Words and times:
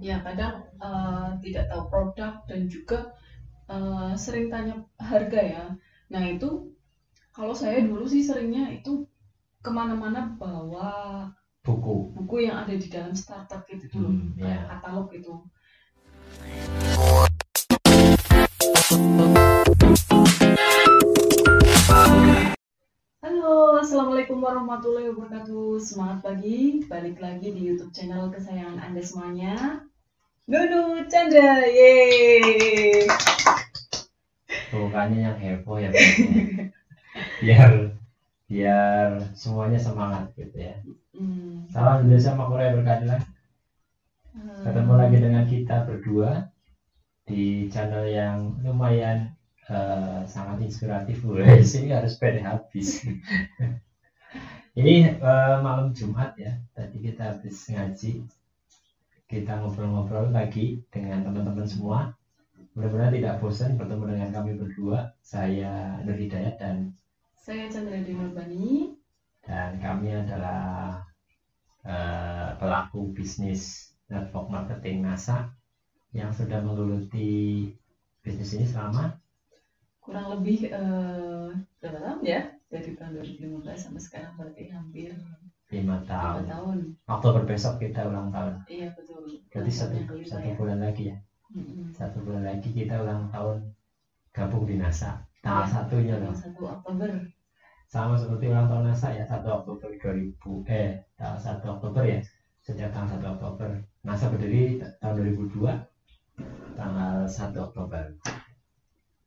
ya 0.00 0.16
kadang 0.24 0.64
eh, 0.80 1.28
tidak 1.44 1.64
tahu 1.70 1.82
produk 1.92 2.32
dan 2.48 2.60
juga 2.66 2.98
eh, 3.68 4.12
sering 4.16 4.48
tanya 4.48 4.80
harga 4.96 5.40
ya. 5.40 5.64
Nah 6.10 6.22
itu 6.26 6.72
kalau 7.30 7.54
saya 7.54 7.84
dulu 7.84 8.04
sih 8.08 8.24
seringnya 8.24 8.72
itu 8.74 9.06
ke 9.60 9.70
mana-mana 9.70 10.34
bawa 10.40 10.90
buku. 11.62 12.16
Buku 12.16 12.48
yang 12.48 12.64
ada 12.64 12.74
di 12.74 12.88
dalam 12.88 13.12
startup 13.12 13.62
gitu 13.68 13.84
dulu 13.92 14.08
Hmm, 14.08 14.32
kayak 14.40 14.64
ya. 14.64 14.68
katalog 14.72 15.08
itu 15.12 15.34
Halo, 23.20 23.76
Assalamualaikum 23.78 24.40
warahmatullahi 24.40 25.12
wabarakatuh. 25.12 25.76
Semangat 25.78 26.18
pagi, 26.24 26.80
balik 26.88 27.20
lagi 27.20 27.52
di 27.52 27.60
YouTube 27.68 27.92
channel 27.92 28.32
kesayangan 28.32 28.80
Anda 28.80 29.02
semuanya 29.04 29.54
Nunu 30.50 31.06
Chandra, 31.06 31.62
yeay 31.62 33.06
bukannya 34.74 35.22
yang 35.22 35.38
heboh 35.38 35.78
ya 35.78 35.94
biar 37.38 37.94
biar 38.50 39.30
semuanya 39.38 39.78
semangat 39.78 40.34
gitu 40.34 40.58
ya. 40.58 40.74
Hmm, 41.14 41.70
salam 41.70 42.02
Indonesia 42.02 42.34
Korea 42.34 42.74
berkeadilan 42.74 43.22
eh, 43.22 44.58
ketemu 44.66 44.92
lagi 44.98 45.16
dengan 45.22 45.44
kita 45.46 45.86
berdua 45.86 46.50
di 47.30 47.70
channel 47.70 48.10
yang 48.10 48.58
lumayan 48.66 49.30
eh, 49.70 50.26
sangat 50.26 50.66
inspiratif 50.66 51.22
ini 51.78 51.94
harus 51.94 52.18
pede 52.18 52.42
habis. 52.42 53.06
Ini 54.82 55.14
eh, 55.14 55.56
malam 55.62 55.94
Jumat 55.94 56.34
ya. 56.34 56.58
Tadi 56.74 56.98
kita 56.98 57.38
habis 57.38 57.70
ngaji 57.70 58.26
kita 59.30 59.62
ngobrol-ngobrol 59.62 60.34
lagi 60.34 60.82
dengan 60.90 61.22
teman-teman 61.22 61.62
semua 61.62 61.98
mudah-mudahan 62.74 63.14
tidak 63.14 63.38
bosan 63.38 63.78
bertemu 63.78 64.04
dengan 64.10 64.28
kami 64.34 64.58
berdua 64.58 65.14
saya 65.22 66.02
Nur 66.02 66.18
Hidayat 66.18 66.58
dan 66.58 66.90
Saya 67.38 67.70
Chandra 67.70 68.02
Dinobani 68.02 68.98
dan 69.46 69.78
kami 69.78 70.18
adalah 70.18 70.98
eh, 71.86 72.50
pelaku 72.58 73.14
bisnis 73.14 73.94
network 74.10 74.50
marketing 74.50 75.06
NASA 75.06 75.54
yang 76.10 76.34
sudah 76.34 76.58
menggeluti 76.58 77.70
bisnis 78.26 78.58
ini 78.58 78.66
selama 78.66 79.14
Kurang 80.02 80.26
lebih 80.34 80.74
eh, 80.74 81.48
berapa 81.78 81.98
tahun 82.02 82.20
ya? 82.26 82.50
Dari 82.66 82.98
tahun 82.98 83.22
2015 83.22 83.78
sampai 83.78 84.02
sekarang 84.02 84.34
berarti 84.34 84.74
hampir 84.74 85.14
lima 85.70 85.96
5 86.02 86.06
tahun. 86.10 86.42
tahun 86.50 86.76
Oktober 87.06 87.42
besok 87.46 87.74
kita 87.82 88.00
ulang 88.10 88.28
tahun. 88.34 88.54
Iya 88.70 88.88
betul 88.94 89.22
Berarti 89.50 89.70
Tahun 89.70 89.78
satu, 89.78 89.96
kelima 90.10 90.28
satu 90.30 90.48
ya. 90.50 90.54
bulan 90.58 90.78
lagi 90.82 91.02
ya. 91.10 91.16
Mm-mm. 91.50 91.86
Satu 91.94 92.16
bulan 92.22 92.42
lagi 92.46 92.68
kita 92.70 92.94
ulang 93.02 93.22
tahun 93.34 93.56
gabung 94.34 94.64
di 94.70 94.76
NASA. 94.78 95.10
Tanggal 95.42 95.66
Iya, 95.66 95.72
satunya 95.74 96.14
loh. 96.22 96.34
1 96.34 96.62
Oktober 96.66 97.10
Sama 97.90 98.14
seperti 98.14 98.46
ulang 98.46 98.70
tahun 98.70 98.84
NASA 98.86 99.08
ya 99.18 99.24
1 99.26 99.48
Oktober 99.50 99.90
2000 99.98 100.62
eh 100.70 101.02
tanggal 101.18 101.38
1 101.42 101.66
Oktober 101.74 102.02
ya. 102.06 102.20
Sejak 102.62 102.90
tanggal 102.94 103.18
1 103.18 103.26
Oktober 103.34 103.68
NASA 104.06 104.26
berdiri 104.30 104.78
tahun 105.02 105.14
2002 105.18 105.72
tanggal 106.78 107.26
1 107.26 107.58
Oktober. 107.66 108.04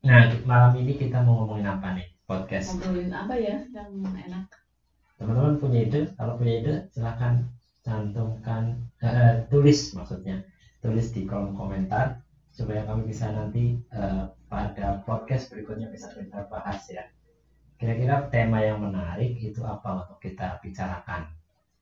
Nah 0.08 0.24
malam 0.48 0.72
ini 0.80 0.96
kita 1.00 1.20
mau 1.24 1.44
ngomongin 1.44 1.68
apa 1.68 1.96
nih 1.96 2.08
podcast? 2.28 2.76
Ngobrolin 2.76 3.12
apa 3.12 3.34
ya 3.36 3.56
yang 3.76 3.92
enak? 4.04 4.44
Teman-teman 5.24 5.56
punya 5.56 5.80
ide? 5.88 6.02
Kalau 6.20 6.36
punya 6.36 6.54
ide 6.60 6.74
silahkan 6.92 7.48
cantumkan 7.88 8.76
eh, 9.00 9.48
tulis 9.48 9.96
maksudnya. 9.96 10.44
Tulis 10.84 11.16
di 11.16 11.24
kolom 11.24 11.56
komentar 11.56 12.20
supaya 12.52 12.84
kami 12.84 13.08
bisa 13.08 13.32
nanti 13.32 13.80
eh, 13.96 14.24
pada 14.52 15.00
podcast 15.08 15.48
berikutnya 15.48 15.88
bisa 15.88 16.12
kita 16.12 16.44
bahas 16.52 16.84
ya. 16.92 17.08
Kira-kira 17.80 18.28
tema 18.28 18.60
yang 18.60 18.84
menarik 18.84 19.40
itu 19.40 19.64
apa 19.64 20.04
untuk 20.04 20.20
kita 20.20 20.60
bicarakan? 20.60 21.32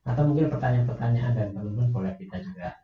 Atau 0.06 0.30
mungkin 0.30 0.54
pertanyaan-pertanyaan 0.54 1.34
dan 1.34 1.48
teman-teman 1.54 1.90
boleh 1.90 2.14
kita 2.22 2.42
juga 2.46 2.78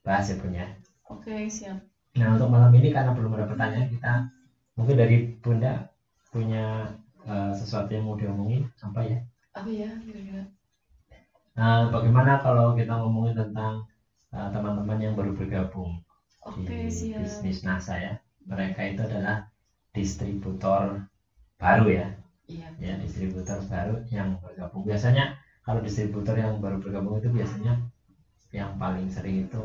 bahas 0.00 0.32
ya 0.32 0.36
punya 0.40 0.64
Oke 1.08 1.48
siap. 1.48 1.80
Nah 2.20 2.36
untuk 2.36 2.48
malam 2.52 2.72
ini 2.76 2.92
karena 2.92 3.16
belum 3.16 3.36
ada 3.36 3.48
pertanyaan 3.48 3.88
kita 3.88 4.28
mungkin 4.76 4.96
dari 4.96 5.16
bunda 5.40 5.88
punya 6.32 6.96
eh, 7.28 7.52
sesuatu 7.52 7.92
yang 7.92 8.08
mau 8.08 8.16
diomongin 8.16 8.68
apa 8.84 9.00
ya 9.04 9.18
Apa 9.58 9.70
ya 9.80 9.88
kira-kira? 10.04 10.42
Nah, 11.58 11.78
bagaimana 11.94 12.32
kalau 12.44 12.66
kita 12.78 12.92
ngomongin 13.00 13.34
tentang 13.40 13.72
uh, 14.36 14.48
teman-teman 14.54 14.98
yang 15.04 15.14
baru 15.18 15.32
bergabung 15.38 15.90
Oke 16.48 16.62
di 16.68 16.76
siap 16.96 17.12
bisnis 17.16 17.58
NASA 17.66 17.94
ya? 18.04 18.12
Mereka 18.50 18.80
itu 18.90 19.00
adalah 19.08 19.36
distributor 19.96 20.82
baru 21.62 21.86
ya, 21.98 22.06
Iya 22.48 22.72
ya 22.86 22.92
distributor 23.04 23.58
baru 23.72 23.94
yang 24.16 24.28
bergabung. 24.44 24.82
Biasanya 24.90 25.24
kalau 25.66 25.80
distributor 25.86 26.34
yang 26.44 26.52
baru 26.64 26.76
bergabung 26.82 27.14
itu 27.20 27.28
biasanya 27.38 27.72
yang 28.58 28.70
paling 28.82 29.06
sering 29.14 29.36
itu 29.46 29.62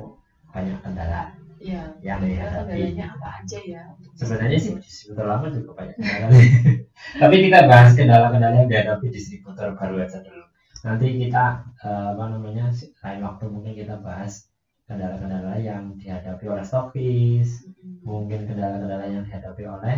banyak 0.54 0.78
kendala. 0.86 1.22
Iya 1.64 1.84
Yang 2.04 2.20
dihadapi. 2.28 2.68
kendalanya 2.76 3.06
apa 3.16 3.28
aja 3.40 3.60
ya? 3.64 3.82
Sebenarnya 4.20 4.60
sih 4.60 4.74
distributor 4.84 5.26
lama 5.32 5.48
juga 5.56 5.72
banyak 5.80 5.96
kendala. 5.98 6.38
Tapi 7.22 7.36
kita 7.48 7.60
bahas 7.72 7.92
kendala-kendala 7.98 8.56
yang 8.62 8.70
dihadapi 8.72 9.08
distributor 9.10 9.68
baru 9.80 9.96
aja 10.04 10.20
dulu. 10.28 10.46
Nanti 10.84 11.08
kita 11.22 11.44
eh, 11.88 12.06
apa 12.14 12.24
namanya 12.34 12.66
lain 13.04 13.20
waktu 13.24 13.44
mungkin 13.48 13.74
kita 13.80 13.96
bahas 14.04 14.34
kendala-kendala 14.84 15.56
yang 15.64 15.96
dihadapi 15.96 16.46
oleh 16.52 16.64
stokis, 16.68 17.64
Mm-mm. 17.64 18.04
mungkin 18.04 18.40
kendala-kendala 18.44 19.06
yang 19.08 19.24
dihadapi 19.24 19.64
oleh 19.64 19.96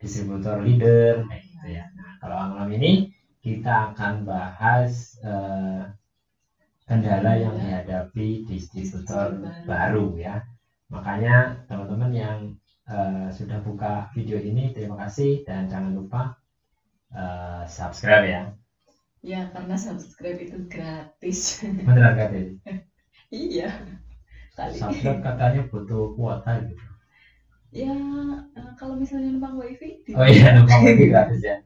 distributor 0.00 0.56
leader, 0.62 1.26
kayak 1.28 1.42
gitu 1.44 1.66
ya. 1.76 1.84
Nah, 1.98 2.10
kalau 2.22 2.36
malam 2.54 2.70
ini 2.72 3.10
kita 3.42 3.92
akan 3.92 4.22
bahas 4.24 5.18
eh, 5.26 5.82
kendala 6.88 7.32
yang 7.38 7.54
dihadapi 7.58 8.26
distributor 8.50 9.26
baru 9.68 10.06
ya. 10.18 10.34
Makanya 10.90 11.64
teman-teman 11.70 12.10
yang 12.12 12.38
eh, 12.90 13.28
sudah 13.30 13.58
buka 13.62 14.10
video 14.14 14.38
ini 14.42 14.74
terima 14.74 14.98
kasih 15.06 15.46
dan 15.46 15.70
jangan 15.70 15.94
lupa 15.94 16.34
eh, 17.14 17.62
subscribe 17.70 18.26
ya. 18.26 18.42
Ya 19.20 19.40
karena 19.52 19.76
subscribe 19.76 20.38
itu 20.40 20.56
gratis 20.66 21.60
Beneran 21.86 22.16
gratis. 22.16 22.46
Iya 23.30 23.70
Kali 24.58 24.74
Subscribe 24.74 25.22
katanya 25.22 25.62
butuh 25.70 26.12
kuota 26.18 26.52
gitu. 26.66 26.84
Ya 27.70 27.94
eh, 28.58 28.70
kalau 28.74 28.98
misalnya 28.98 29.30
numpang 29.30 29.54
wifi 29.62 30.02
di- 30.02 30.16
Oh 30.18 30.26
iya, 30.26 30.58
numpang 30.58 30.82
lagi 30.82 31.06
gratis 31.06 31.40
ya. 31.46 31.56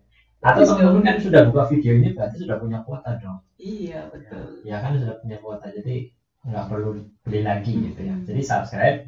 Atau 0.45 0.69
teman-teman 0.69 1.01
kan 1.09 1.17
sudah 1.17 1.41
buka 1.49 1.63
video 1.73 1.97
ini 1.97 2.13
berarti 2.13 2.37
sudah 2.45 2.61
punya 2.61 2.85
kuota 2.85 3.17
dong. 3.17 3.41
Iya 3.57 4.13
betul 4.13 4.61
Ya 4.69 4.85
kan 4.85 5.01
sudah 5.01 5.17
punya 5.25 5.41
kuota 5.41 5.73
jadi 5.73 6.13
nggak 6.45 6.67
perlu 6.71 6.89
beli 7.25 7.41
lagi 7.45 7.73
gitu 7.91 8.01
ya. 8.05 8.15
Jadi 8.25 8.41
subscribe 8.45 8.99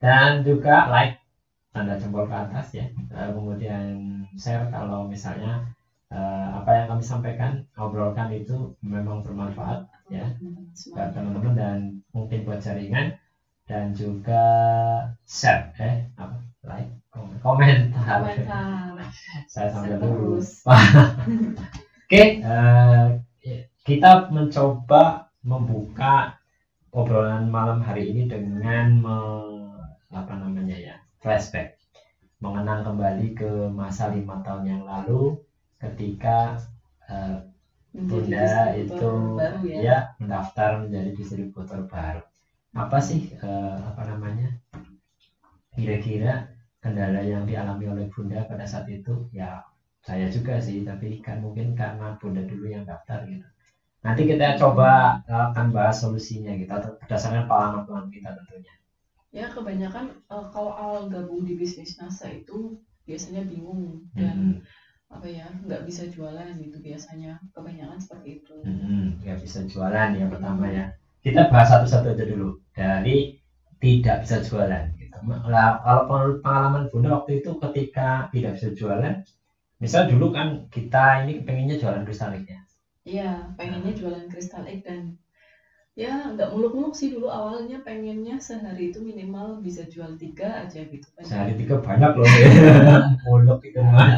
dan 0.00 0.44
juga 0.44 0.88
like 0.92 1.20
tanda 1.74 1.96
jempol 2.00 2.24
ke 2.28 2.34
atas 2.36 2.72
ya. 2.76 2.86
Kemudian 3.12 4.24
share 4.36 4.68
kalau 4.72 5.08
misalnya 5.08 5.64
eh, 6.12 6.48
apa 6.58 6.70
yang 6.72 6.86
kami 6.90 7.02
sampaikan 7.04 7.52
obrolkan 7.76 8.30
itu 8.32 8.74
memang 8.84 9.20
bermanfaat 9.24 9.86
ya 10.12 10.24
buat 10.94 11.10
teman-teman 11.10 11.54
dan 11.58 11.78
mungkin 12.14 12.46
buat 12.46 12.62
jaringan 12.62 13.18
dan 13.66 13.90
juga 13.90 14.42
share 15.26 15.74
eh 15.82 16.06
apa 16.14 16.38
like 16.66 16.90
komen 17.10 17.38
komentar 17.42 18.22
Komentar 18.22 18.94
saya 19.50 19.68
sambil 19.74 19.98
terus. 19.98 20.62
oke 22.06 22.22
eh, 22.38 23.06
kita 23.86 24.30
mencoba 24.30 25.30
membuka 25.46 26.35
obrolan 27.00 27.44
malam 27.56 27.78
hari 27.86 28.02
ini 28.10 28.22
dengan 28.32 28.86
me- 29.04 29.78
apa 30.20 30.32
namanya 30.42 30.76
ya 30.86 30.94
flashback 31.22 31.68
mengenang 32.44 32.80
kembali 32.88 33.26
ke 33.40 33.50
masa 33.80 34.04
lima 34.14 34.36
tahun 34.46 34.64
yang 34.72 34.82
lalu 34.92 35.20
ketika 35.82 36.38
Menjadi 37.94 38.10
Bunda 38.10 38.46
itu 38.82 39.04
baru 39.38 39.60
ya, 39.72 39.80
ya 39.86 39.96
mendaftar 40.20 40.70
menjadi 40.82 41.10
distributor 41.18 41.80
baru. 41.92 42.20
Apa 42.82 42.98
sih 43.08 43.20
eh, 43.46 43.76
apa 43.90 44.02
namanya? 44.10 44.46
Kira-kira 45.74 46.32
kendala 46.82 47.20
yang 47.32 47.42
dialami 47.50 47.84
oleh 47.92 48.04
Bunda 48.12 48.38
pada 48.50 48.64
saat 48.70 48.86
itu 48.96 49.14
ya 49.38 49.48
saya 50.06 50.26
juga 50.34 50.54
sih, 50.66 50.78
tapi 50.88 51.18
kan 51.26 51.36
mungkin 51.44 51.66
karena 51.80 52.06
Bunda 52.20 52.42
dulu 52.50 52.66
yang 52.74 52.84
daftar. 52.90 53.18
Nanti 54.06 54.22
kita 54.30 54.46
coba 54.62 54.88
eh, 55.30 55.42
akan 55.50 55.66
bahas 55.76 55.96
solusinya 56.02 56.52
kita 56.62 56.74
berdasarkan 57.02 57.44
pengalaman 57.50 58.06
kita 58.14 58.30
tentunya. 58.38 58.74
ya 59.38 59.46
kebanyakan 59.56 60.06
eh, 60.34 60.46
kalau 60.54 60.72
awal 60.84 61.02
gabung 61.14 61.42
di 61.48 61.54
bisnis 61.60 61.92
NASA 62.00 62.26
itu 62.40 62.58
biasanya 63.08 63.42
bingung 63.50 63.84
dan 64.18 64.38
Hmm, 64.38 64.58
apa 65.16 65.26
ya 65.38 65.46
nggak 65.66 65.82
bisa 65.88 66.02
jualan 66.14 66.50
gitu 66.64 66.76
biasanya 66.86 67.30
kebanyakan 67.54 67.98
seperti 68.04 68.28
itu 68.42 68.58
hmm, 68.64 69.22
nggak 69.22 69.38
bisa 69.44 69.58
jualan 69.70 70.08
ya 70.20 70.26
pertama 70.32 70.64
ya. 70.70 70.84
Kita 71.24 71.40
bahas 71.52 71.68
satu-satu 71.74 72.06
aja 72.14 72.24
dulu 72.32 72.48
dari 72.78 73.34
tidak 73.82 74.16
bisa 74.24 74.36
jualan 74.46 74.84
gitu. 75.00 75.16
Kalau 75.84 76.02
pengalaman 76.42 76.84
Bunda 76.90 77.08
waktu 77.18 77.42
itu 77.42 77.50
ketika 77.62 78.30
tidak 78.32 78.52
bisa 78.56 78.68
jualan, 78.78 79.14
misal 79.82 80.02
dulu 80.10 80.26
kan 80.36 80.48
kita 80.74 81.24
ini 81.26 81.42
pengennya 81.46 81.76
jualan 81.82 82.02
kristalik 82.06 82.44
ya. 82.48 82.55
Iya, 83.10 83.54
pengennya 83.58 83.92
jualan 83.98 84.26
kristal 84.32 84.64
egg 84.72 84.80
dan 84.88 85.02
ya 85.96 86.12
nggak 86.34 86.50
muluk-muluk 86.52 86.92
sih 87.00 87.08
dulu 87.14 87.26
awalnya 87.38 87.78
pengennya 87.86 88.36
sehari 88.48 88.92
itu 88.92 88.98
minimal 89.00 89.48
bisa 89.66 89.82
jual 89.92 90.12
tiga 90.22 90.48
aja 90.62 90.80
gitu 90.92 91.08
kan. 91.16 91.24
Sehari 91.28 91.52
tiga 91.60 91.76
banyak 91.80 92.12
loh 92.18 92.28
ya. 92.42 92.48
muluk 93.26 93.60
itu 93.68 93.80
mah. 93.80 94.08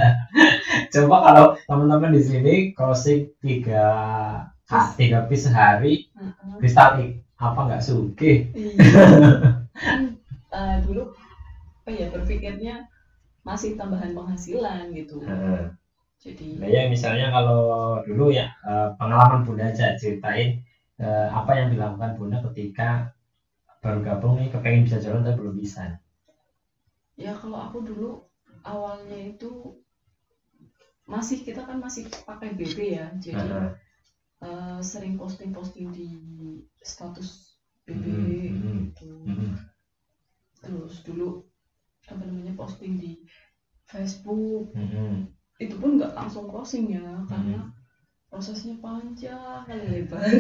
Coba 0.95 1.17
kalau 1.27 1.47
teman-teman 1.69 2.13
di 2.17 2.23
sini 2.25 2.55
closing 2.77 3.21
tiga 3.45 3.85
ah, 4.73 4.87
tiga 4.99 5.19
piece 5.29 5.47
sehari 5.49 6.09
Heeh. 6.17 6.57
kristalik 6.61 7.11
apa 7.39 7.61
nggak 7.69 7.83
suge? 7.85 8.33
Iya. 8.57 9.05
kan 9.79 10.01
eh, 10.53 10.77
dulu 10.85 11.03
apa 11.85 11.91
ya 11.95 12.07
berpikirnya 12.15 12.75
masih 13.49 13.77
tambahan 13.81 14.13
penghasilan 14.17 14.85
gitu. 14.97 15.19
Heeh. 15.29 15.65
Jadi 16.19 16.49
Nah 16.61 16.69
ya 16.75 16.83
misalnya 16.95 17.27
kalau 17.37 17.63
dulu 18.07 18.25
ya 18.39 18.47
eh, 18.71 18.89
pengalaman 18.99 19.41
Bunda 19.47 19.65
aja 19.73 19.87
ceritain 20.01 20.49
eh, 21.05 21.27
apa 21.39 21.51
yang 21.59 21.69
dilakukan 21.73 22.11
Bunda 22.19 22.39
ketika 22.51 22.89
baru 23.85 24.01
gabung 24.07 24.35
nih 24.39 24.49
kepengen 24.55 24.85
bisa 24.87 24.99
jalan 25.05 25.23
tapi 25.27 25.37
belum 25.41 25.57
bisa. 25.63 25.85
ya 27.25 27.33
kalau 27.41 27.59
aku 27.67 27.79
dulu 27.89 28.09
awalnya 28.73 29.19
itu 29.31 29.51
masih 31.15 31.39
kita 31.47 31.61
kan 31.69 31.79
masih 31.87 32.05
pakai 32.29 32.51
BB 32.59 32.79
ya. 32.99 33.07
Jadi 33.25 33.49
Heeh. 33.51 33.69
eh, 34.49 34.81
sering 34.93 35.15
posting-posting 35.21 35.87
di 35.99 36.09
status 36.93 37.29
BB 37.87 38.07
Mhm, 38.11 38.27
mhm, 38.55 38.77
gitu. 38.87 39.13
mhm. 39.27 39.69
Terus 40.65 40.95
dulu 41.07 41.29
apa 42.13 42.23
namanya 42.29 42.53
posting 42.61 42.93
di 43.03 43.13
Facebook 43.91 44.65
Mhm. 44.75 45.38
Itu 45.65 45.75
pun 45.81 45.91
nggak 45.99 46.13
langsung 46.19 46.45
closing 46.51 46.85
ya 46.97 47.05
karena 47.31 47.59
Mhm. 47.59 47.71
prosesnya 48.31 48.75
panjang 48.85 49.61
kali 49.69 49.85
lebar. 49.93 50.35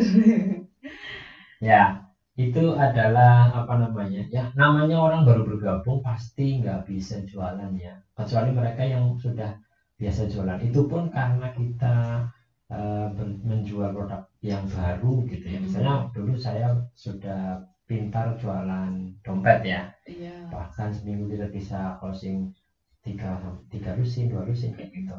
Ya 1.68 2.06
itu 2.38 2.70
adalah 2.84 3.50
apa 3.58 3.74
namanya? 3.82 4.20
Ya 4.30 4.42
namanya 4.54 4.96
orang 5.04 5.20
baru 5.26 5.40
bergabung 5.48 5.98
pasti 6.06 6.42
nggak 6.62 6.86
bisa 6.88 7.14
jualan 7.30 7.70
ya. 7.74 7.92
Kecuali 8.18 8.50
mereka 8.58 8.82
yang 8.86 9.04
sudah 9.18 9.50
biasa 9.98 10.22
jualan. 10.30 10.58
Itu 10.62 10.80
pun 10.90 11.02
karena 11.10 11.46
kita 11.58 12.22
ber- 13.16 13.40
menjual 13.50 13.88
produk 13.94 14.20
yang 14.44 14.62
baru 14.70 15.26
gitu 15.26 15.46
ya. 15.54 15.58
Misalnya 15.58 15.94
dulu 16.14 16.32
saya 16.38 16.70
sudah 16.94 17.58
pintar 17.88 18.36
jualan 18.40 18.90
dompet 19.24 19.58
ya. 19.74 19.82
Iya. 20.08 20.34
bahkan 20.54 20.88
seminggu 20.96 21.26
kita 21.32 21.46
bisa 21.50 21.78
closing 21.98 22.46
tiga 23.08 23.40
tiga 23.72 23.90
lusin 23.96 24.28
dua 24.28 24.44
lusin 24.44 24.76
kayak 24.76 24.92
gitu. 24.92 25.16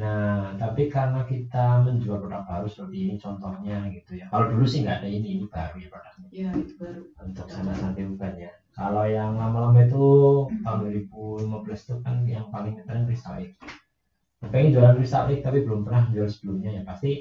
Nah 0.00 0.56
tapi 0.56 0.88
karena 0.88 1.26
kita 1.28 1.84
menjual 1.84 2.24
produk 2.24 2.44
baru 2.48 2.66
seperti 2.70 2.96
ini 3.04 3.14
contohnya 3.20 3.84
gitu 3.92 4.16
ya. 4.16 4.26
Kalau 4.32 4.48
dulu 4.48 4.64
sih 4.64 4.84
nggak 4.84 5.04
ada 5.04 5.08
ini 5.08 5.28
ini 5.40 5.44
baru 5.48 5.76
ya 5.76 5.88
produknya. 5.92 6.28
Iya 6.32 6.50
itu 6.56 6.74
baru. 6.80 7.02
untuk 7.24 7.46
sana 7.52 7.72
santai 7.76 8.04
bukan 8.08 8.32
ya. 8.40 8.52
Kalau 8.72 9.04
yang 9.04 9.36
lama-lama 9.36 9.82
itu 9.84 10.06
tahun 10.62 10.78
2015 10.86 11.84
itu 11.84 11.94
kan 12.00 12.14
yang 12.24 12.46
paling 12.48 12.78
ngetren 12.78 13.04
restyling 13.04 13.52
pengen 14.38 14.70
jualan 14.70 14.94
restyling 15.02 15.42
tapi 15.42 15.66
belum 15.66 15.82
pernah 15.82 16.08
jual 16.14 16.28
sebelumnya 16.30 16.70
ya. 16.78 16.82
Pasti 16.86 17.12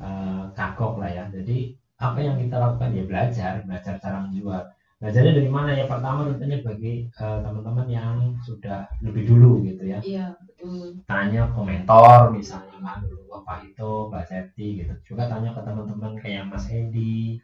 eh, 0.00 0.44
kagok 0.56 1.02
lah 1.02 1.10
ya. 1.10 1.24
Jadi 1.28 1.76
apa 1.98 2.18
yang 2.22 2.38
kita 2.38 2.56
lakukan 2.62 2.94
ya 2.94 3.04
belajar 3.04 3.52
belajar 3.66 3.94
cara 3.98 4.22
menjual 4.22 4.62
belajarnya 4.98 5.32
dari 5.38 5.50
mana? 5.50 5.70
Ya 5.74 5.84
pertama 5.86 6.26
tentunya 6.28 6.58
bagi 6.66 6.92
eh, 7.06 7.38
teman-teman 7.44 7.86
yang 7.90 8.16
sudah 8.46 8.90
lebih 9.04 9.22
dulu 9.30 9.62
gitu 9.66 9.82
ya. 9.86 9.98
Iya 10.02 10.26
betul. 10.46 11.02
tanya 11.10 11.42
ke 11.54 11.60
mentor 11.64 12.20
misalnya 12.38 12.78
kan 12.84 12.98
dulu 13.06 13.22
bapak 13.32 13.58
itu? 13.70 13.90
Mbak 14.10 14.24
Septi 14.28 14.66
gitu. 14.82 14.92
Juga 15.14 15.22
tanya 15.32 15.50
ke 15.56 15.60
teman-teman 15.66 16.12
kayak 16.22 16.44
Mas 16.50 16.66
Edi 16.70 17.38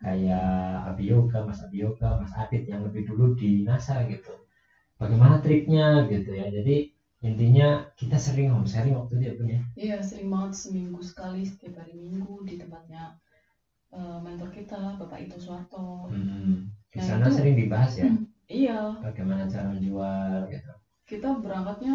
kayak 0.00 0.48
Abioga 0.90 1.38
Mas 1.48 1.60
Abioga 1.64 2.08
Mas 2.20 2.32
Adit 2.36 2.64
yang 2.68 2.80
lebih 2.86 3.02
dulu 3.08 3.36
di 3.40 3.64
NASA 3.66 4.04
gitu. 4.08 4.32
Bagaimana 5.00 5.40
triknya 5.44 6.04
gitu 6.12 6.30
ya. 6.36 6.46
Jadi 6.52 6.92
intinya 7.20 7.84
kita 8.00 8.16
sering 8.16 8.48
home 8.52 8.64
sharing 8.64 8.96
waktu 8.96 9.14
dia 9.20 9.32
punya 9.36 9.60
Iya 9.76 10.00
sering 10.00 10.32
banget 10.32 10.52
seminggu 10.56 11.00
sekali 11.04 11.44
setiap 11.44 11.84
hari 11.84 11.92
minggu 11.92 12.48
di 12.48 12.54
tempatnya 12.56 13.02
eh, 13.92 14.18
mentor 14.24 14.48
kita 14.52 14.96
Bapak 15.00 15.18
Ito 15.24 15.36
Suwarto. 15.40 16.08
hmm. 16.08 16.79
Di 16.90 16.98
Nah, 16.98 17.06
sana 17.06 17.24
itu- 17.26 17.36
sering 17.38 17.54
dibahas 17.58 17.92
ya 17.98 18.06
Iya 18.50 18.78
bagaimana 19.06 19.46
cara 19.46 19.66
menjual 19.70 20.50
gitu 20.50 20.70
kita 21.10 21.28
berangkatnya 21.42 21.94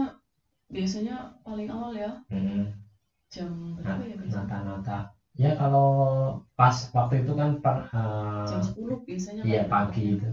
biasanya 0.71 1.15
paling 1.45 1.68
awal 1.71 1.92
ya 1.95 2.12
hmm. 2.31 2.63
jam 3.33 3.51
Nah, 3.80 4.00
berapa 4.00 4.03
ya 4.07 4.15
biasanya? 4.18 4.44
nata-nata 4.47 4.97
ya 5.36 5.51
kalau 5.59 5.89
pas 6.56 6.75
waktu 6.95 7.27
itu 7.27 7.31
kan 7.36 7.59
per, 7.59 7.75
eh, 7.92 8.47
Jam 8.47 8.62
10 8.63 8.95
biasanya. 9.03 9.44
Iya 9.44 9.62
kan. 9.68 9.71
pagi 9.92 10.15
itu. 10.15 10.30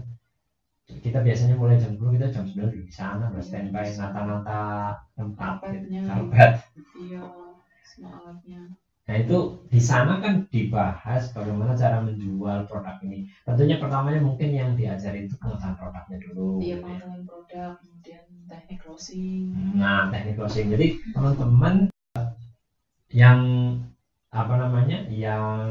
Kita 0.83 1.19
biasanya 1.23 1.55
mulai 1.59 1.75
jam 1.79 1.91
10 1.95 2.15
kita 2.15 2.27
jam 2.31 2.43
9 2.47 2.71
di 2.71 2.91
sana 2.91 3.27
udah 3.31 3.43
standby 3.43 3.87
nata-nata 3.99 4.61
tempat 5.19 5.59
gitu. 5.59 5.87
Karpetnya. 5.91 6.01
Karpet. 6.07 6.51
Iya 7.03 7.23
semua 7.83 8.11
alatnya. 8.19 8.61
Nah 9.03 9.15
itu 9.19 9.37
di 9.67 9.81
sana 9.83 10.13
kan 10.23 10.47
dibahas 10.47 11.21
bagaimana 11.35 11.75
cara 11.75 11.99
menjual 11.99 12.63
produk 12.69 12.95
ini. 13.03 13.27
Tentunya 13.43 13.75
pertamanya 13.81 14.19
mungkin 14.23 14.49
yang 14.55 14.69
diajari 14.79 15.27
itu 15.27 15.35
pengetahuan 15.41 15.75
produknya 15.75 16.17
dulu. 16.23 16.63
Iya 16.63 16.79
gitu 16.79 16.87
ya. 16.87 16.99
pengetahuan 17.03 17.21
produk 17.27 17.69
kemudian 17.83 18.23
teknik 18.47 18.79
closing. 18.83 19.43
Nah 19.79 20.01
teknik 20.11 20.35
closing. 20.39 20.65
Jadi 20.71 20.85
teman-teman 21.11 21.73
eh, 22.15 22.27
yang 23.13 23.39
apa 24.33 24.53
namanya 24.57 24.97
yang 25.13 25.65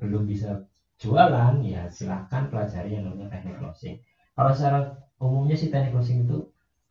belum 0.00 0.26
bisa 0.26 0.50
jualan 0.98 1.54
ya 1.62 1.86
silahkan 1.86 2.50
pelajari 2.50 2.98
yang 2.98 3.04
namanya 3.06 3.28
teknik 3.38 3.56
closing. 3.62 3.96
Kalau 4.34 4.50
secara 4.56 4.78
umumnya 5.22 5.54
sih 5.60 5.68
teknik 5.72 5.92
closing 5.94 6.26
itu 6.26 6.36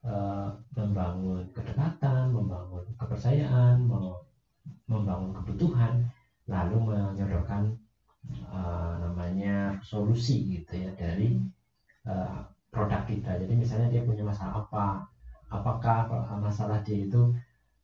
eh, 0.08 0.48
membangun 0.78 1.44
kedekatan, 1.56 2.32
membangun 2.32 2.84
kepercayaan, 3.00 3.76
mem- 3.90 4.27
membangun 4.92 5.32
kebutuhan, 5.38 5.94
lalu 6.50 6.78
menyodorkan 6.90 7.62
eh, 8.58 8.94
namanya 9.04 9.78
solusi 9.84 10.36
gitu 10.56 10.74
ya 10.86 10.92
dari 10.96 11.28
eh, 12.12 12.40
produk 12.74 13.02
kita. 13.12 13.32
Jadi 13.42 13.54
misalnya 13.62 13.88
dia 13.94 14.04
punya 14.10 14.24
masalah 14.28 14.54
apa, 14.66 14.88
apakah 15.58 15.98
masalah 16.42 16.80
dia 16.88 17.00
itu 17.08 17.22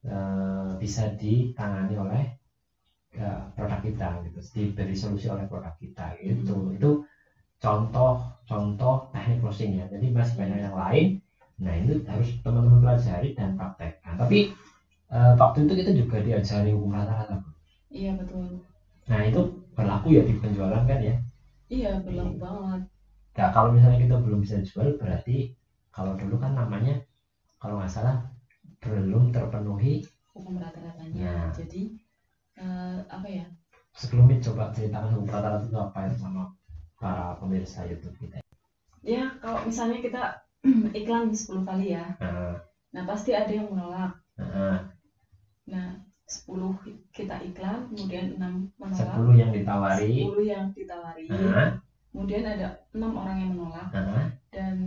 eh, 0.07 0.71
bisa 0.83 1.03
ditangani 1.21 1.95
oleh 2.03 2.23
eh, 3.17 3.43
produk 3.57 3.79
kita 3.87 4.09
gitu, 4.27 4.39
diberi 4.55 4.95
solusi 4.97 5.27
oleh 5.33 5.45
produk 5.51 5.73
kita 5.81 6.05
gitu. 6.23 6.73
Itu 6.77 6.89
contoh-contoh 7.63 8.95
teknik 9.15 9.39
closing 9.43 9.71
ya. 9.79 9.85
Jadi 9.93 10.07
masih 10.13 10.35
banyak 10.39 10.59
yang 10.65 10.75
lain. 10.77 11.07
Nah 11.63 11.73
itu 11.79 11.93
harus 12.09 12.29
teman-teman 12.45 12.79
pelajari 12.83 13.29
dan 13.37 13.55
praktekkan. 13.59 14.15
Tapi 14.19 14.51
eh, 15.13 15.33
waktu 15.37 15.57
itu 15.65 15.73
kita 15.79 15.91
juga 15.93 16.17
diajari 16.25 16.69
hukum 16.73 16.91
rata-rata. 16.97 17.37
Iya 17.93 18.11
betul. 18.17 18.65
Nah 19.09 19.21
itu 19.29 19.41
berlaku 19.77 20.07
ya 20.17 20.21
di 20.25 20.33
penjualan 20.41 20.83
kan 20.89 20.99
ya. 20.99 21.15
Iya 21.69 21.91
berlaku 22.01 22.35
banget. 22.41 22.81
Nah 23.37 23.47
kalau 23.53 23.69
misalnya 23.73 23.99
kita 24.01 24.15
belum 24.21 24.39
bisa 24.45 24.57
jual 24.65 24.97
berarti 24.97 25.53
kalau 25.93 26.17
dulu 26.17 26.35
kan 26.41 26.57
namanya 26.57 26.97
kalau 27.61 27.77
nggak 27.79 27.91
salah 27.93 28.17
belum 28.83 29.31
terpenuhi 29.31 30.03
Hukum 30.33 30.57
rata-ratanya. 30.57 31.13
Ya. 31.13 31.37
Jadi 31.53 31.93
eh, 32.57 32.99
apa 33.05 33.27
ya? 33.29 33.45
sebelumnya 33.93 34.41
coba 34.41 34.73
ceritakan 34.73 35.13
hukum 35.13 35.29
rata-rata 35.29 35.65
itu 35.69 35.77
apa 35.77 35.97
ya 36.09 36.11
sama 36.17 36.43
para 36.97 37.37
pemirsa 37.37 37.85
YouTube 37.85 38.17
kita. 38.17 38.41
Ya 39.05 39.29
kalau 39.37 39.61
misalnya 39.67 40.01
kita 40.01 40.23
iklan 40.99 41.29
10 41.29 41.61
kali 41.67 41.93
ya. 41.93 42.17
Nah, 42.17 42.57
Nah 42.93 43.03
pasti 43.09 43.33
ada 43.33 43.49
yang 43.49 43.69
menolak. 43.69 44.13
nah, 44.37 44.49
Nah 44.49 44.77
10 46.33 47.13
kita 47.13 47.35
iklan 47.45 47.85
kemudian 47.93 48.25
6 48.41 48.81
menolak. 48.81 49.15
10 49.21 49.41
yang 49.41 49.51
ditawari. 49.53 50.13
10 50.25 50.41
yang 50.43 50.65
ditawari. 50.73 51.25
Nah, 51.29 51.77
Kemudian 52.13 52.45
ada 52.45 52.77
enam 52.93 53.17
orang 53.17 53.41
yang 53.41 53.51
menolak 53.57 53.89
nah, 53.89 54.29
dan 54.53 54.77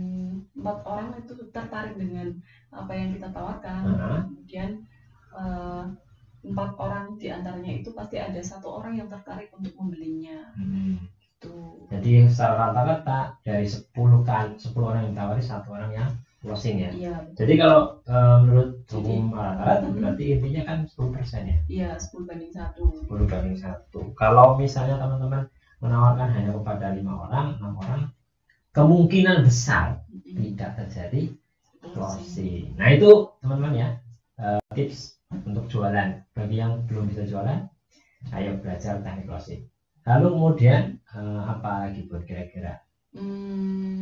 empat 0.55 0.79
orang 0.87 1.11
itu 1.19 1.35
tertarik 1.51 1.99
dengan 1.99 2.31
apa 2.71 2.87
yang 2.95 3.19
kita 3.19 3.27
tawarkan. 3.35 3.81
Heeh. 3.83 4.19
Kemudian 4.31 4.69
eh, 5.35 5.83
empat 6.47 6.69
orang 6.79 7.19
di 7.19 7.27
antaranya 7.27 7.83
itu 7.83 7.91
pasti 7.91 8.15
ada 8.15 8.39
satu 8.39 8.79
orang 8.79 8.95
yang 8.95 9.11
tertarik 9.11 9.51
untuk 9.51 9.75
membelinya. 9.75 10.55
hmm. 10.55 11.03
Tuh. 11.37 11.85
Jadi 11.91 12.25
secara 12.31 12.71
rata-rata 12.71 13.37
dari 13.43 13.67
10 13.67 13.93
kan 14.23 14.55
10 14.55 14.73
orang 14.79 15.05
yang 15.05 15.11
ditawari 15.13 15.43
satu 15.43 15.69
orang 15.75 15.91
yang 15.93 16.09
closing 16.47 16.75
ya. 16.79 16.91
Iya, 16.95 17.13
Jadi 17.35 17.53
kalau 17.59 17.79
eh, 18.07 18.37
menurut 18.41 18.69
hukum 18.87 19.35
rata-rata 19.35 19.85
Mhm. 19.91 19.95
berarti 19.99 20.23
intinya 20.39 20.61
kan 20.63 20.77
10% 20.87 21.43
ya. 21.51 21.57
iya 21.67 21.89
10 21.99 22.23
banding 22.23 22.51
satu. 22.55 22.83
10 23.03 23.27
banding 23.27 23.57
satu. 23.59 23.99
Kalau 24.15 24.55
misalnya 24.55 24.95
teman-teman 24.97 25.43
menawarkan 25.83 26.29
hanya 26.33 26.51
kepada 26.55 26.95
lima 26.95 27.13
orang, 27.27 27.59
enam 27.59 27.73
orang 27.77 28.01
kemungkinan 28.73 29.43
besar 29.45 30.01
Mm-mm. 30.09 30.33
tidak 30.37 30.71
terjadi 30.79 31.21
closing. 31.93 32.73
Nah 32.79 32.89
itu 32.93 33.09
teman-teman 33.41 33.73
ya 33.75 33.89
eh, 34.41 34.59
tips 34.73 35.19
untuk 35.45 35.65
jualan. 35.67 36.09
Bagi 36.33 36.55
yang 36.57 36.85
belum 36.87 37.09
bisa 37.11 37.25
jualan, 37.25 37.59
ayo 38.33 38.51
belajar 38.61 39.01
teknik 39.01 39.25
closing. 39.27 39.61
Lalu 40.07 40.27
kemudian 40.33 40.81
eh, 41.11 41.41
apa 41.43 41.69
lagi 41.89 42.05
buat 42.07 42.23
kira-kira 42.23 42.79
Hmm, 43.17 43.96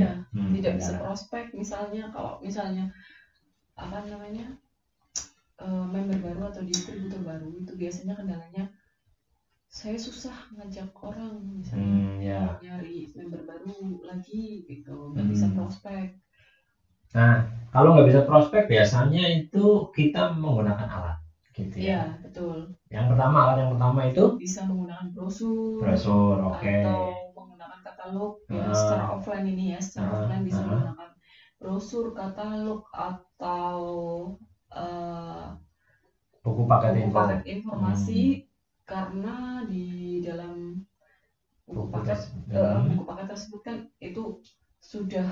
ya. 0.00 0.10
Hmm, 0.32 0.54
Tidak 0.54 0.72
bisa 0.78 0.92
prospek 1.00 1.44
misalnya 1.60 2.02
kalau 2.14 2.32
misalnya 2.46 2.84
apa 3.84 3.98
namanya 4.10 4.44
eh, 5.64 5.84
member 5.94 6.18
baru 6.26 6.40
atau 6.52 6.62
distributor 6.70 7.20
baru 7.30 7.48
itu 7.60 7.72
biasanya 7.80 8.12
kendalanya 8.18 8.62
saya 9.78 9.98
susah 10.06 10.36
ngajak 10.54 10.88
orang 11.08 11.34
misalnya 11.58 11.98
Hmm, 11.98 12.20
ya. 12.22 12.62
nyari 12.62 12.96
member 13.18 13.40
baru 13.50 13.78
lagi 14.08 14.44
gitu 14.70 14.94
nggak 15.12 15.26
bisa 15.32 15.46
Hmm. 15.46 15.56
prospek 15.56 16.06
Nah 17.16 17.32
kalau 17.72 17.88
nggak 17.92 18.08
bisa 18.08 18.20
prospek 18.28 18.62
biasanya 18.72 19.22
itu 19.36 19.64
kita 19.96 20.20
menggunakan 20.42 20.88
alat, 20.96 21.14
gitu 21.56 21.76
iya 21.82 21.92
ya. 21.92 22.00
betul 22.24 22.58
Yang 22.94 23.06
pertama 23.10 23.36
alat 23.44 23.56
yang 23.62 23.70
pertama 23.72 24.00
itu 24.10 24.24
bisa 24.40 24.60
menggunakan 24.68 25.06
brosur 25.14 25.80
brosur, 25.80 26.38
oke. 26.48 26.68
atau 26.68 26.98
menggunakan 26.98 27.21
katalog 28.02 28.34
ya 28.50 28.66
Ah. 28.66 28.74
secara 28.74 29.04
offline 29.14 29.46
ini 29.46 29.64
ya 29.70 29.78
secara 29.78 30.10
Ah, 30.10 30.14
offline 30.18 30.42
bisa 30.42 30.58
ah. 30.58 30.66
menggunakan 30.66 31.10
brosur 31.62 32.06
katalog 32.10 32.82
atau 32.90 33.78
eh, 34.74 35.46
Buku 36.42 36.66
paket 36.66 36.90
buku 36.98 37.06
info. 37.06 37.18
paket 37.22 37.40
informasi 37.46 38.22
karena 38.82 39.62
di 39.70 40.18
dalam 40.18 40.82
buku 41.62 41.86
Buku 41.86 41.94
paket 41.94 42.18
hmm, 42.50 42.90
buku 42.90 43.02
paket 43.06 43.26
tersebut 43.30 43.60
kan 43.62 43.76
itu 44.02 44.42
sudah 44.82 45.30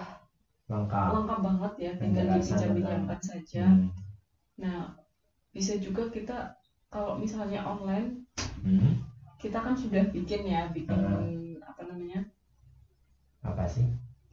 lengkap. 0.70 1.10
lengkap 1.10 1.38
banget 1.42 1.72
ya 1.82 1.92
tinggal 1.98 2.26
dipinjam-pinjamkan 2.38 3.18
saja 3.18 3.64
Hmm. 3.66 3.90
nah 4.54 4.94
bisa 5.50 5.74
juga 5.82 6.06
kita 6.06 6.54
kalau 6.86 7.18
misalnya 7.18 7.66
online 7.66 8.22
Hmm. 8.62 9.02
kita 9.42 9.58
kan 9.58 9.74
sudah 9.74 10.06
bikin 10.14 10.46
ya 10.46 10.70
bikin 10.70 10.94
Ah. 10.94 11.18
Sih? 13.70 13.86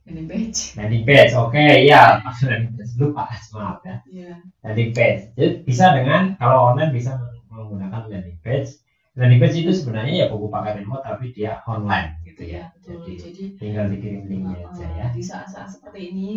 landing 0.07 0.27
page 0.31 0.59
Landing 0.79 1.03
page, 1.03 1.31
oke 1.35 1.63
ya. 1.83 2.23
Landing 2.23 2.73
page 2.79 2.93
lupa, 2.95 3.27
maaf 3.51 3.83
ya. 3.83 3.95
Iya. 4.07 4.33
Landing 4.63 4.91
page. 4.95 5.21
Jadi 5.35 5.49
bisa 5.67 5.85
dengan 5.91 6.21
kalau 6.39 6.71
online 6.71 6.91
bisa 6.95 7.11
menggunakan 7.51 8.07
landing 8.07 8.39
page. 8.39 8.71
Landing 9.19 9.39
page 9.43 9.55
itu 9.59 9.71
sebenarnya 9.75 10.13
ya 10.13 10.25
buku 10.31 10.47
paket 10.47 10.79
info 10.79 11.03
tapi 11.03 11.35
dia 11.35 11.59
online 11.67 12.23
gitu 12.23 12.43
ya. 12.47 12.71
Betul. 12.79 13.03
Jadi 13.03 13.13
Jadi 13.19 13.43
tinggal 13.59 13.85
dikirim 13.91 14.23
linknya 14.31 14.57
uh, 14.63 14.71
aja 14.71 14.87
ya. 14.95 15.05
di 15.11 15.19
saat-saat 15.19 15.67
seperti 15.75 16.13
ini 16.15 16.31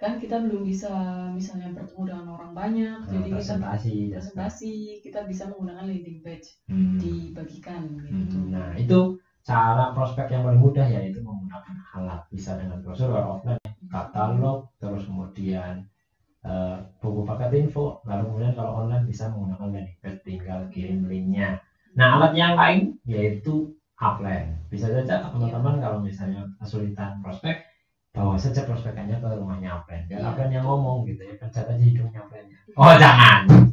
kan 0.00 0.16
kita 0.16 0.40
belum 0.40 0.64
bisa 0.64 0.88
misalnya 1.30 1.76
bertemu 1.76 2.02
dengan 2.08 2.26
orang 2.32 2.52
banyak, 2.56 2.98
Nah, 3.04 3.10
jadi 3.12 3.28
kita 3.28 3.36
presentasi. 3.36 3.92
dan 4.08 4.12
presentasi 4.16 4.72
kita 5.04 5.28
bisa 5.28 5.44
menggunakan 5.46 5.84
landing 5.86 6.20
page 6.24 6.46
Hmm. 6.66 6.96
dibagikan 6.96 7.82
gitu. 8.02 8.38
Hmm, 8.40 8.48
Nah 8.50 8.68
itu 8.80 9.20
cara 9.40 9.90
prospek 9.96 10.26
yang 10.30 10.42
paling 10.46 10.60
mudah 10.60 10.86
yaitu 10.86 11.18
menggunakan 11.24 11.74
alat. 11.96 12.20
Bisa 12.28 12.54
dengan 12.60 12.80
brosur 12.84 13.10
atau 13.10 13.40
offline 13.40 13.58
katalog 13.90 14.70
terus 14.78 15.04
kemudian 15.08 15.84
eh, 16.42 16.76
buku 16.98 17.24
paket 17.24 17.50
info. 17.58 18.00
Lalu 18.04 18.22
kemudian 18.30 18.54
kalau 18.54 18.84
online 18.84 19.04
bisa 19.04 19.28
menggunakan 19.28 19.68
landing 19.72 19.98
page 20.00 20.20
tinggal 20.22 20.60
kirim 20.70 21.04
linknya. 21.04 21.58
Nah 21.96 22.20
alat 22.20 22.32
yang 22.38 22.54
lain 22.54 22.96
yaitu 23.04 23.74
upline 24.00 24.56
bisa 24.72 24.88
saja 24.88 25.20
teman-teman 25.28 25.76
kalau 25.76 26.00
misalnya 26.00 26.48
kesulitan 26.56 27.20
prospek 27.20 27.68
bawa 28.10 28.34
saja 28.34 28.64
prospekannya 28.64 29.20
ke 29.20 29.28
rumahnya 29.36 29.76
upline 29.76 30.08
biar 30.08 30.18
Iya. 30.18 30.28
upline 30.32 30.52
yang 30.56 30.64
ngomong 30.66 31.04
gitu 31.04 31.20
ya 31.22 31.36
pencet 31.36 31.68
aja 31.68 31.78
hidungnya 31.78 32.24
upline 32.24 32.48
oh 32.74 32.94
jangan. 32.96 33.69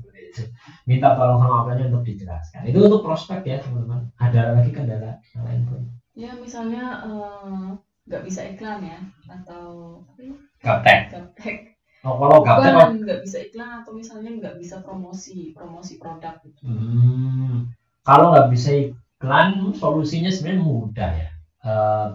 Minta 0.88 1.14
tolong 1.20 1.44
sama 1.44 1.56
upline 1.68 1.92
untuk 1.92 2.08
dijelaskan 2.08 2.62
itu 2.64 2.80
untuk 2.80 3.04
prospek 3.04 3.44
ya 3.44 3.58
teman-teman 3.60 4.08
ada 4.18 4.56
lagi 4.56 4.72
kendala 4.72 5.20
yang 5.36 5.44
lain 5.46 5.62
pun 5.68 5.82
Ya 6.18 6.34
misalnya 6.34 7.06
eh, 7.06 7.68
nggak 8.10 8.24
bisa 8.26 8.42
iklan 8.50 8.82
ya 8.82 9.00
atau 9.30 10.02
ya, 10.18 10.34
gaptek 10.66 11.14
gaptek 11.14 11.78
oh 12.02 12.18
kalau 12.18 12.42
gaptek 12.42 12.74
oh, 12.74 12.90
nggak 13.06 13.22
bisa 13.22 13.38
iklan 13.46 13.86
atau 13.86 13.94
misalnya 13.94 14.32
nggak 14.34 14.56
bisa 14.58 14.82
promosi 14.82 15.54
promosi 15.54 16.02
produk 16.02 16.42
gitu. 16.42 16.66
Hmm, 16.66 17.70
kalau 18.08 18.32
nggak 18.32 18.50
bisa 18.56 18.70
iklan, 18.72 19.76
solusinya 19.76 20.32
sebenarnya 20.32 20.64
mudah 20.64 21.12
ya. 21.12 21.30
Eh, 21.68 22.08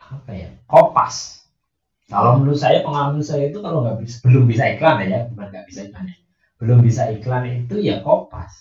apa 0.00 0.30
ya? 0.32 0.48
Kopas. 0.64 1.44
Kalau 2.08 2.40
menurut 2.40 2.56
saya 2.56 2.80
pengalaman 2.80 3.20
saya 3.20 3.52
itu 3.52 3.60
kalau 3.60 3.84
nggak 3.84 4.00
bisa 4.00 4.24
belum 4.24 4.48
bisa 4.48 4.64
iklan 4.72 5.04
ya, 5.04 5.28
bukan 5.28 5.46
nggak 5.52 5.66
bisa 5.68 5.92
iklan 5.92 6.08
ya. 6.08 6.16
Belum 6.60 6.78
bisa 6.86 7.02
iklan 7.12 7.44
itu 7.48 7.76
ya 7.88 7.96
kopas. 8.06 8.52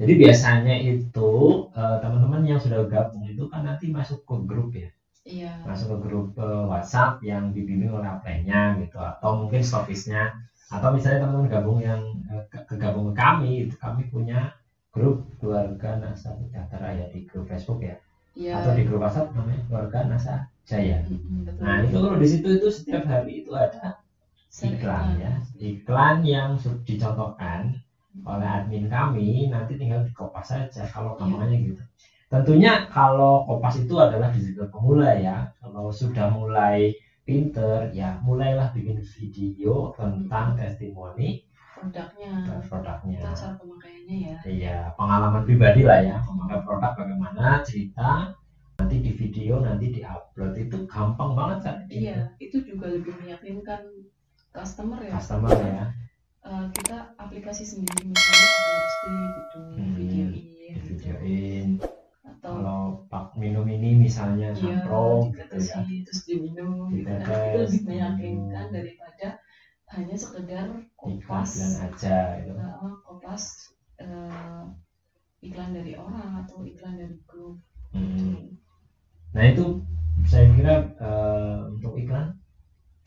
Jadi 0.00 0.12
biasanya 0.22 0.74
itu 0.92 1.30
eh, 1.72 1.96
teman-teman 2.02 2.42
yang 2.50 2.60
sudah 2.64 2.80
gabung 2.92 3.24
itu 3.32 3.42
kan 3.52 3.62
nanti 3.68 3.86
masuk 3.98 4.20
ke 4.28 4.34
grup 4.50 4.70
ya, 4.76 4.88
Iya. 5.26 5.50
masuk 5.68 5.86
ke 5.92 5.96
grup 6.04 6.26
eh, 6.44 6.64
WhatsApp 6.70 7.12
yang 7.30 7.44
dibimbing 7.56 7.92
oleh 7.96 8.08
upline-nya 8.14 8.60
gitu, 8.82 8.98
atau 9.00 9.30
mungkin 9.40 9.62
stokisnya, 9.64 10.22
atau 10.74 10.88
misalnya 10.96 11.24
teman-teman 11.24 11.48
gabung 11.54 11.78
yang 11.88 12.00
eh, 12.32 12.44
ke- 12.52 12.64
kegabung 12.70 13.06
ke 13.10 13.14
kami, 13.24 13.50
itu 13.68 13.74
kami 13.80 14.02
punya 14.12 14.52
grup 14.94 15.16
keluarga 15.40 15.90
Nasa 16.02 16.30
Sejahtera 16.38 16.88
ya 16.98 17.06
di 17.12 17.20
grup 17.30 17.46
Facebook 17.50 17.80
ya 17.88 17.96
Iya. 18.36 18.52
atau 18.60 18.70
di 18.76 18.82
grup 18.88 19.00
WhatsApp 19.04 19.32
namanya 19.36 19.60
keluarga 19.68 19.98
Nasa 20.10 20.34
Jaya. 20.68 21.00
Mm-mm, 21.08 21.46
betul. 21.48 21.62
Nah 21.64 21.76
itu 21.86 21.96
kalau 22.04 22.16
di 22.20 22.28
situ 22.28 22.48
itu 22.58 22.68
setiap 22.68 23.02
hari 23.08 23.44
itu 23.44 23.50
ada 23.56 23.96
iklan 24.62 25.06
ya, 25.22 25.30
iklan 25.60 26.14
yang 26.24 26.48
dicontohkan 26.88 27.60
oleh 28.26 28.48
admin 28.48 28.84
kami 28.88 29.46
nanti 29.52 29.72
tinggal 29.80 30.00
dikopas 30.08 30.46
saja 30.52 30.82
kalau 30.94 31.12
Iya. 31.14 31.18
gampangnya 31.20 31.56
gitu. 31.68 31.82
Tentunya 32.32 32.70
kalau 32.90 33.44
kopas 33.46 33.74
itu 33.82 33.94
adalah 34.04 34.28
digital 34.34 34.66
pemula 34.72 35.10
ya. 35.14 35.36
Kalau 35.62 35.92
sudah 35.94 36.26
mulai 36.38 36.90
pinter 37.28 37.90
ya 37.94 38.18
mulailah 38.22 38.68
bikin 38.74 38.98
video 39.18 39.90
tentang 39.98 40.46
testimoni 40.58 41.38
produknya 41.76 42.32
produknya. 42.70 43.20
cara 43.36 43.54
pemakaiannya 43.60 44.16
ya. 44.26 44.36
Iya, 44.48 44.76
pengalaman 44.98 45.42
pribadi 45.46 45.80
lah 45.84 45.98
ya, 46.00 46.14
memakai 46.26 46.58
produk 46.64 46.90
bagaimana 46.96 47.44
cerita, 47.66 48.26
nanti 48.80 48.96
di 49.04 49.12
video, 49.12 49.54
nanti 49.60 49.86
di 49.92 50.00
upload 50.02 50.52
itu 50.56 50.76
gampang 50.88 51.30
banget 51.38 51.58
kan? 51.66 51.76
Iya, 51.90 52.18
itu 52.40 52.56
juga 52.64 52.86
lebih 52.90 53.12
meyakinkan 53.20 53.80
customer 54.56 54.98
ya. 55.00 55.12
Customer 55.14 55.52
ya, 55.60 55.84
Eh, 56.46 56.66
kita 56.72 57.10
aplikasi 57.18 57.66
sendiri 57.66 58.06
misalnya 58.06 58.46
foto 58.46 58.70
gitu, 59.10 59.58
Hmm, 59.74 59.98
videoin, 59.98 60.30
di 60.30 60.42
gitu. 60.70 60.78
videoin. 60.88 61.68
atau 62.22 62.50
Kalau 62.54 62.80
pak 63.06 63.34
minum 63.34 63.66
ini 63.66 63.98
misalnya 63.98 64.50
iya 64.50 64.78
samprong 64.78 65.34
gitu 65.34 65.56
ya. 65.58 65.82
terus 66.06 66.20
diminum 66.22 66.86
gitu 66.90 67.10
kan. 67.10 67.22
Itu 67.26 67.58
lebih 67.66 67.82
meyakinkan 67.84 68.66
daripada 68.70 69.28
hanya 69.90 70.14
sekedar 70.14 70.66
Iklan 70.70 70.86
kopas 70.94 71.50
aja 71.82 72.18
gitu. 72.38 72.54
eh, 72.54 72.94
kopas 73.02 73.42
eh, 73.98 74.64
iklan 75.42 75.70
dari 75.74 75.92
orang 75.94 76.46
atau 76.46 76.62
iklan 76.62 76.94
dari 76.94 77.18
grup. 77.26 77.58
Hmm. 77.90 78.54
Nah 79.34 79.44
itu 79.46 79.82
saya 80.24 80.46
kira 80.54 80.74
eh, 80.94 81.58
untuk 81.70 81.98
iklan 81.98 82.38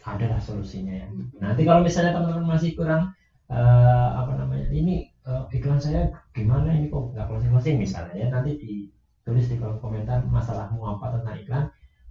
adalah 0.05 0.39
solusinya 0.39 0.95
ya. 0.95 1.07
Nanti 1.41 1.61
kalau 1.67 1.83
misalnya 1.83 2.15
teman-teman 2.15 2.55
masih 2.55 2.75
kurang 2.75 3.11
eh, 3.49 4.09
apa 4.15 4.37
namanya 4.39 4.67
ini 4.71 5.09
eh, 5.25 5.43
iklan 5.57 5.81
saya 5.81 6.07
gimana 6.31 6.71
ini 6.71 6.87
kok 6.87 7.11
nggak 7.11 7.27
closing 7.27 7.51
closing 7.51 7.77
misalnya 7.81 8.15
ya 8.15 8.27
nanti 8.31 8.55
ditulis 8.61 9.49
di 9.51 9.55
kolom 9.59 9.81
komentar 9.81 10.23
masalahmu 10.23 10.79
apa 10.97 11.19
tentang 11.19 11.37
iklan 11.41 11.65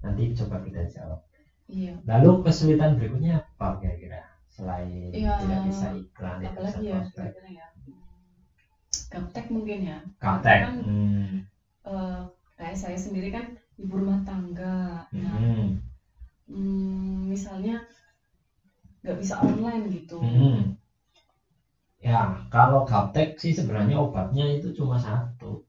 nanti 0.05 0.23
coba 0.37 0.61
kita 0.63 0.83
jawab. 0.91 1.21
Iya. 1.69 1.95
Lalu 2.05 2.49
kesulitan 2.49 2.97
berikutnya 2.97 3.45
apa 3.45 3.81
kira-kira 3.81 4.25
selain 4.49 5.13
Ya, 5.13 5.39
tidak 5.39 5.61
bisa 5.69 5.87
iklan 5.95 6.39
bisa 6.43 6.51
Apalagi 6.51 6.85
ya 6.89 7.01
ya. 7.49 7.67
Gaptek 9.09 9.47
mungkin 9.49 9.79
ya. 9.89 9.99
kaptek 10.21 10.59
Kan 10.65 10.77
hmm. 10.85 11.33
kayak 12.59 12.77
saya 12.77 12.99
sendiri 12.99 13.33
kan 13.33 13.57
ibu 13.79 13.95
rumah 13.95 14.21
tangga. 14.27 15.07
Nah, 15.15 15.33
Hmm. 15.39 15.88
Hmm, 16.49 17.29
misalnya 17.29 17.85
nggak 19.05 19.19
bisa 19.21 19.35
online 19.45 19.85
gitu. 19.95 20.19
Hmm. 20.19 20.75
Ya, 21.99 22.47
kalau 22.55 22.87
gaptek 22.87 23.39
sih 23.43 23.53
sebenarnya 23.55 23.99
obatnya 23.99 24.47
itu 24.49 24.71
cuma 24.75 24.99
satu. 24.99 25.63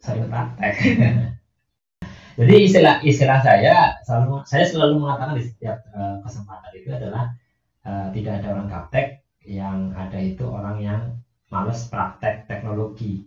Sering 0.00 0.28
praktek. 0.28 0.72
Jadi 2.38 2.54
istilah 2.68 3.00
istilah 3.00 3.40
saya 3.40 3.96
selalu 4.04 4.44
saya 4.44 4.64
selalu 4.68 5.00
mengatakan 5.00 5.40
di 5.40 5.44
setiap 5.48 5.80
eh, 5.88 6.16
kesempatan 6.20 6.72
itu 6.76 6.88
adalah 6.92 7.32
eh, 7.88 8.08
tidak 8.12 8.32
ada 8.44 8.46
orang 8.52 8.68
gaptek 8.68 9.24
yang 9.46 9.96
ada 9.96 10.18
itu 10.20 10.44
orang 10.44 10.76
yang 10.84 11.00
males 11.48 11.88
praktek 11.88 12.44
teknologi. 12.44 13.24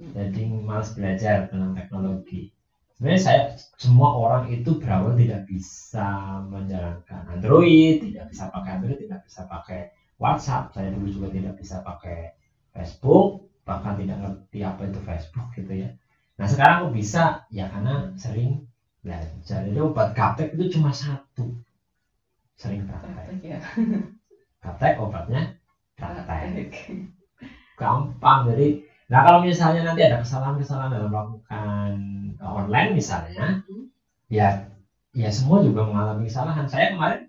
Hmm. 0.00 0.12
Jadi 0.16 0.48
males 0.64 0.92
belajar 0.96 1.52
tentang 1.52 1.76
teknologi. 1.76 2.55
Sebenarnya 2.96 3.22
saya 3.22 3.40
semua 3.76 4.10
orang 4.16 4.48
itu 4.48 4.80
berawal 4.80 5.12
tidak 5.14 5.44
bisa 5.44 6.40
menjalankan 6.48 7.22
Android 7.28 8.00
tidak 8.00 8.32
bisa 8.32 8.48
pakai 8.48 8.70
Android 8.80 8.98
tidak 8.98 9.20
bisa 9.28 9.40
pakai 9.44 9.80
WhatsApp 10.16 10.72
saya 10.72 10.88
dulu 10.96 11.12
juga 11.12 11.28
tidak 11.28 11.54
bisa 11.60 11.84
pakai 11.84 12.32
Facebook 12.72 13.46
bahkan 13.66 13.98
tidak 13.98 14.16
ngerti 14.22 14.58
apa 14.62 14.80
itu 14.86 15.00
Facebook 15.02 15.48
gitu 15.58 15.72
ya. 15.74 15.90
Nah 16.38 16.46
sekarang 16.46 16.88
kok 16.88 16.94
bisa 16.94 17.24
ya 17.50 17.66
karena 17.66 18.14
sering 18.14 18.62
belajar. 19.02 19.66
Jadi 19.66 19.78
obat 19.82 20.14
gaptek 20.14 20.54
itu 20.54 20.78
cuma 20.78 20.94
satu. 20.94 21.50
Sering 22.54 22.86
praktek. 22.86 23.10
Praktek 23.10 23.40
ya. 23.42 23.58
Gaptek 24.62 24.94
obatnya 25.02 25.42
praktek. 25.98 26.70
Gampang 27.76 28.54
jadi 28.54 28.86
nah 29.06 29.20
kalau 29.26 29.40
misalnya 29.46 29.82
nanti 29.86 30.02
ada 30.02 30.18
kesalahan-kesalahan 30.22 30.90
dalam 30.94 31.10
melakukan 31.14 31.90
uh, 32.42 32.52
online 32.64 32.90
misalnya 32.98 33.62
Hmm. 33.66 33.86
ya 34.30 34.48
ya 35.14 35.30
semua 35.32 35.62
juga 35.64 35.82
mengalami 35.88 36.26
kesalahan. 36.30 36.66
Saya 36.68 36.94
kemarin 36.94 37.20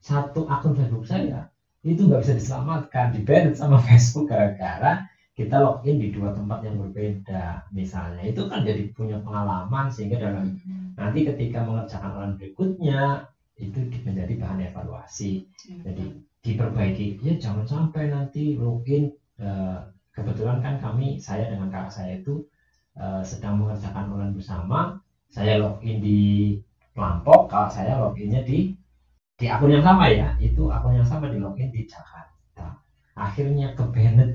satu 0.00 0.46
akun 0.48 0.74
Facebook 0.78 1.04
saya 1.06 1.48
itu 1.84 2.00
nggak 2.08 2.22
bisa 2.24 2.34
diselamatkan 2.38 3.06
di 3.14 3.20
sama 3.56 3.78
Facebook 3.88 4.26
gara-gara 4.32 5.04
kita 5.38 5.56
login 5.62 6.02
di 6.02 6.10
dua 6.10 6.34
tempat 6.34 6.66
yang 6.66 6.76
berbeda 6.82 7.70
misalnya. 7.72 8.22
Itu 8.26 8.50
kan 8.50 8.66
jadi 8.66 8.90
punya 8.96 9.22
pengalaman 9.22 9.86
sehingga 9.92 10.18
dalam 10.18 10.58
nanti 10.98 11.22
ketika 11.28 11.62
mengerjakan 11.62 12.10
online 12.18 12.36
berikutnya 12.40 13.28
itu 13.58 13.78
di- 13.90 14.02
menjadi 14.06 14.34
bahan 14.38 14.60
evaluasi. 14.70 15.46
Jadi 15.86 16.04
diperbaiki. 16.42 17.22
Ya 17.22 17.34
jangan 17.38 17.66
sampai 17.66 18.10
nanti 18.10 18.58
login 18.58 19.14
eh, 19.38 19.78
kebetulan 20.18 20.58
kan 20.64 20.74
kami 20.82 21.22
saya 21.22 21.46
dengan 21.46 21.70
kakak 21.70 21.92
saya 21.94 22.12
itu 22.18 22.34
eh, 22.98 23.22
sedang 23.22 23.54
mengerjakan 23.62 24.10
online 24.12 24.34
bersama. 24.34 24.78
Saya 25.30 25.60
login 25.62 26.00
di 26.02 26.18
kelompok 26.96 27.52
kalau 27.52 27.68
saya 27.70 28.00
loginnya 28.02 28.42
di 28.42 28.74
di 29.38 29.46
akun 29.46 29.70
yang 29.74 29.84
sama 29.86 30.10
ya. 30.10 30.34
Itu 30.42 30.66
akun 30.74 30.98
yang 30.98 31.06
sama 31.06 31.30
di 31.30 31.38
login 31.38 31.70
di 31.70 31.86
Jakarta. 31.86 32.66
Akhirnya 33.14 33.72
ke 33.78 33.84
banned 33.94 34.32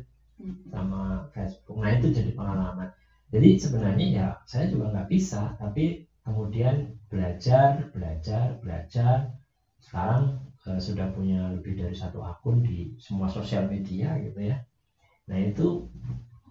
sama 0.72 1.28
Facebook. 1.36 1.78
Nah 1.84 1.92
itu 1.98 2.08
jadi 2.16 2.32
pengalaman. 2.40 2.90
Jadi 3.34 3.50
sebenarnya 3.60 4.08
ya 4.18 4.28
saya 4.48 4.66
juga 4.72 4.94
nggak 4.94 5.10
bisa 5.10 5.58
tapi 5.60 6.06
kemudian 6.24 6.96
belajar 7.12 7.92
belajar 7.92 8.46
belajar. 8.64 9.36
Sekarang 9.84 10.40
eh, 10.70 10.80
sudah 10.80 11.12
punya 11.12 11.52
lebih 11.52 11.76
dari 11.76 11.96
satu 11.98 12.24
akun 12.24 12.64
di 12.64 12.96
semua 12.96 13.28
sosial 13.28 13.68
media 13.68 14.16
gitu 14.24 14.40
ya 14.40 14.58
nah 15.30 15.38
itu 15.40 15.88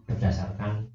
berdasarkan 0.08 0.88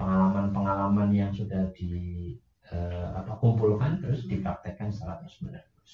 pengalaman-pengalaman 0.00 1.08
yang 1.12 1.30
sudah 1.30 1.68
di 1.76 2.32
eh, 2.72 3.08
apa 3.12 3.36
kumpulkan 3.38 4.00
terus 4.00 4.24
dipraktekkan 4.26 4.88
secara 4.90 5.20
terus 5.20 5.36
menerus 5.44 5.90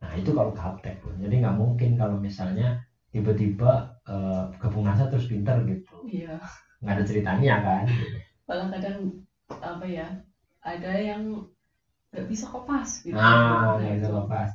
nah 0.00 0.16
itu 0.16 0.32
kalau 0.32 0.50
gaptek 0.56 0.96
Bun. 1.04 1.20
jadi 1.20 1.34
nggak 1.44 1.56
mungkin 1.60 1.90
kalau 2.00 2.16
misalnya 2.16 2.80
tiba-tiba 3.10 4.00
eh, 4.08 4.42
gabung 4.56 4.86
nasa 4.86 5.10
terus 5.10 5.26
pinter 5.26 5.66
gitu. 5.66 6.06
Iya. 6.06 6.38
Nggak 6.80 6.94
ada 6.94 7.04
ceritanya 7.04 7.54
kan? 7.60 7.84
Malah 8.46 8.68
kadang 8.70 8.98
apa 9.60 9.84
ya 9.84 10.06
ada 10.62 10.92
yang 10.94 11.42
nggak 12.14 12.26
bisa 12.30 12.46
kopas 12.50 13.02
gitu. 13.02 13.18
Nah 13.18 13.76
itu 13.76 14.08
lepas 14.08 14.50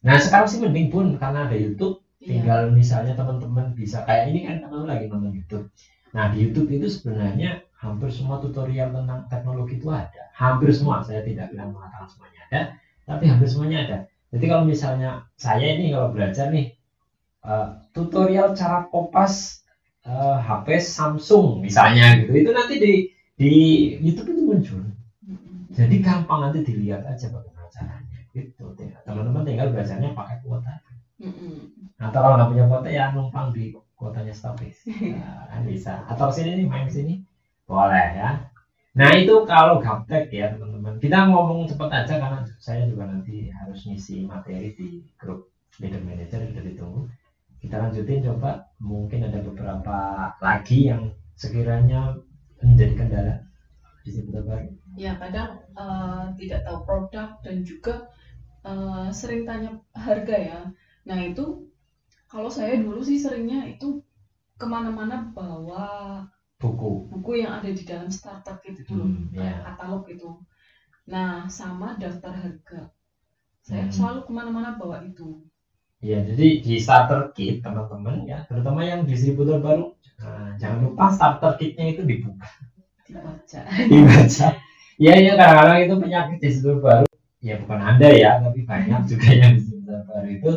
nah 0.00 0.16
sekarang 0.16 0.48
sih 0.48 0.56
mending 0.64 0.88
pun 0.88 1.12
karena 1.20 1.44
ada 1.44 1.52
YouTube 1.52 2.00
Iya. 2.20 2.44
tinggal 2.44 2.60
misalnya 2.76 3.16
teman-teman 3.16 3.72
bisa 3.72 4.04
kayak 4.04 4.28
ini 4.28 4.44
kan 4.44 4.60
teman 4.60 4.84
lagi 4.84 5.08
nonton 5.08 5.32
YouTube. 5.32 5.72
Nah 6.12 6.28
di 6.28 6.44
YouTube 6.44 6.68
itu 6.68 6.86
sebenarnya 6.92 7.64
hampir 7.80 8.12
semua 8.12 8.36
tutorial 8.44 8.92
tentang 8.92 9.24
teknologi 9.32 9.80
itu 9.80 9.88
ada. 9.88 10.28
Hampir 10.36 10.68
semua 10.76 11.00
saya 11.00 11.24
tidak 11.24 11.48
bilang 11.48 11.72
mengatakan 11.72 12.12
semuanya 12.12 12.40
ada 12.52 12.60
tapi 13.08 13.24
hampir 13.24 13.48
semuanya 13.48 13.78
ada. 13.88 13.98
Jadi 14.36 14.44
kalau 14.52 14.64
misalnya 14.68 15.24
saya 15.40 15.64
ini 15.64 15.96
kalau 15.96 16.12
belajar 16.12 16.52
nih 16.52 16.76
eh, 17.48 17.68
tutorial 17.96 18.52
cara 18.52 18.84
kopas 18.92 19.64
eh, 20.04 20.36
HP 20.44 20.76
Samsung 20.76 21.64
misalnya 21.64 22.20
gitu 22.20 22.36
itu 22.36 22.50
nanti 22.52 22.74
di 22.76 22.92
di 23.40 23.52
YouTube 24.04 24.28
itu 24.36 24.42
muncul. 24.44 24.80
Jadi 25.72 25.94
gampang 26.04 26.44
nanti 26.44 26.60
dilihat 26.68 27.00
aja 27.08 27.32
bagaimana 27.32 27.72
caranya. 27.72 28.20
Gitu 28.36 28.76
teman-teman 29.08 29.42
tinggal 29.48 29.72
belajarnya 29.72 30.12
pakai 30.12 30.36
kuota 30.44 30.79
Mm-mm. 31.20 31.68
atau 32.00 32.18
kalau 32.24 32.34
nggak 32.40 32.48
punya 32.48 32.64
kuota 32.64 32.88
ya 32.88 33.04
numpang 33.12 33.52
di 33.52 33.76
kuotanya 33.92 34.32
stopis 34.32 34.88
nah, 35.20 35.44
kan 35.52 35.60
bisa. 35.68 36.00
Atau 36.08 36.32
sini 36.32 36.56
nih 36.56 36.66
main 36.66 36.88
sini. 36.88 37.20
Boleh 37.68 38.16
ya. 38.16 38.30
Nah 38.96 39.12
itu 39.12 39.44
kalau 39.44 39.76
gaptek 39.84 40.32
ya 40.32 40.56
teman-teman. 40.56 40.96
Kita 40.96 41.28
ngomong 41.28 41.68
cepet 41.68 41.90
aja 41.92 42.14
karena 42.16 42.40
saya 42.56 42.88
juga 42.88 43.04
nanti 43.12 43.52
harus 43.52 43.84
ngisi 43.84 44.24
materi 44.24 44.72
di 44.72 45.04
grup 45.20 45.52
leader 45.76 46.00
manager 46.00 46.40
sudah 46.48 46.64
ditunggu 46.64 47.00
kita 47.60 47.76
lanjutin 47.76 48.24
coba. 48.24 48.64
Mungkin 48.80 49.28
ada 49.28 49.44
beberapa 49.44 49.98
lagi 50.40 50.88
yang 50.88 51.12
sekiranya 51.36 52.16
menjadi 52.64 52.96
kendala. 52.96 53.34
Di 54.00 54.10
situ 54.16 54.32
baru 54.32 54.72
ya 54.96 55.12
kadang 55.20 55.60
eh, 55.76 56.24
tidak 56.40 56.60
tahu 56.64 56.78
produk 56.88 57.28
dan 57.44 57.62
juga 57.62 58.08
eh, 58.64 59.08
sering 59.12 59.44
tanya 59.44 59.76
harga 59.92 60.36
ya 60.40 60.60
nah 61.10 61.20
itu 61.30 61.44
kalau 62.32 62.50
saya 62.58 62.74
dulu 62.84 63.00
sih 63.08 63.18
seringnya 63.24 63.60
itu 63.74 63.88
ke 64.60 64.66
mana-mana 64.74 65.16
bawa 65.36 65.86
buku 66.60 66.90
buku 67.12 67.32
yang 67.42 67.52
ada 67.58 67.70
di 67.78 67.82
dalam 67.90 68.08
starter 68.18 68.56
kit 68.62 68.76
itu 68.82 68.92
loh 69.00 69.10
Hmm, 69.12 69.28
kayak 69.36 69.56
ya. 69.56 69.64
katalog 69.64 70.04
itu 70.14 70.28
nah 71.12 71.32
sama 71.58 71.88
daftar 72.02 72.32
harga 72.42 72.80
saya 73.68 73.84
Hmm. 73.84 73.90
selalu 73.96 74.20
ke 74.26 74.32
mana-mana 74.38 74.70
bawa 74.80 74.96
itu 75.10 75.28
Ya, 76.00 76.18
jadi 76.24 76.46
di 76.64 76.74
starter 76.80 77.28
kit 77.36 77.60
teman-teman 77.60 78.24
ya, 78.24 78.38
terutama 78.48 78.80
yang 78.88 79.04
distributor 79.04 79.60
baru, 79.60 79.92
nah, 80.20 80.56
jangan 80.56 80.78
lupa 80.88 81.04
starter 81.12 81.52
kitnya 81.60 81.92
itu 81.92 82.02
dibuka, 82.08 82.48
dibaca 83.06 83.60
dibaca. 83.92 84.48
Ya, 85.00 85.14
ya 85.20 85.32
kadang-kadang 85.40 85.80
itu 85.84 85.94
penyakit 86.00 86.36
distributor 86.44 86.80
baru. 86.84 87.06
Ya 87.44 87.54
bukan 87.60 87.80
anda 87.80 88.08
ya, 88.12 88.30
tapi 88.44 88.60
banyak 88.68 89.00
juga 89.12 89.28
yang 89.32 89.52
distributor 89.60 90.00
baru 90.08 90.28
itu 90.28 90.52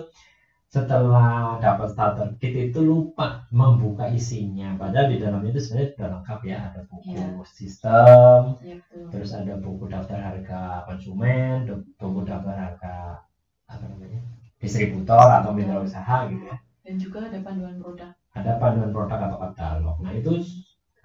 setelah 0.74 1.62
dapat 1.66 1.88
starter 1.94 2.28
kit 2.42 2.54
itu 2.68 2.80
lupa 2.92 3.28
membuka 3.60 4.06
isinya. 4.20 4.70
Padahal 4.82 5.08
di 5.14 5.18
dalamnya 5.24 5.50
itu 5.54 5.62
sebenarnya 5.64 5.90
sudah 5.94 6.10
lengkap 6.18 6.40
ya, 6.52 6.58
ada 6.68 6.82
buku 6.90 7.14
Iya. 7.14 7.28
sistem, 7.58 8.40
ya 8.70 8.76
betul 8.82 9.06
terus 9.14 9.32
ada 9.42 9.54
buku 9.66 9.84
daftar 9.94 10.18
harga 10.28 10.62
konsumen, 10.90 11.58
buku 12.02 12.20
daftar 12.30 12.56
harga 12.66 12.96
apa 13.70 13.86
namanya 13.92 14.22
distributor 14.64 15.28
atau 15.38 15.52
mitra 15.58 15.78
usaha 15.88 16.18
gitu 16.32 16.44
ya. 16.52 16.58
dan 16.86 16.96
juga 17.00 17.20
ada 17.30 17.40
panduan 17.46 17.76
produk 17.82 18.12
ada 18.40 18.52
panduan 18.62 18.92
produk 18.96 19.20
atau 19.30 19.38
katalog. 19.44 19.98
Nah 20.04 20.14
itu 20.20 20.32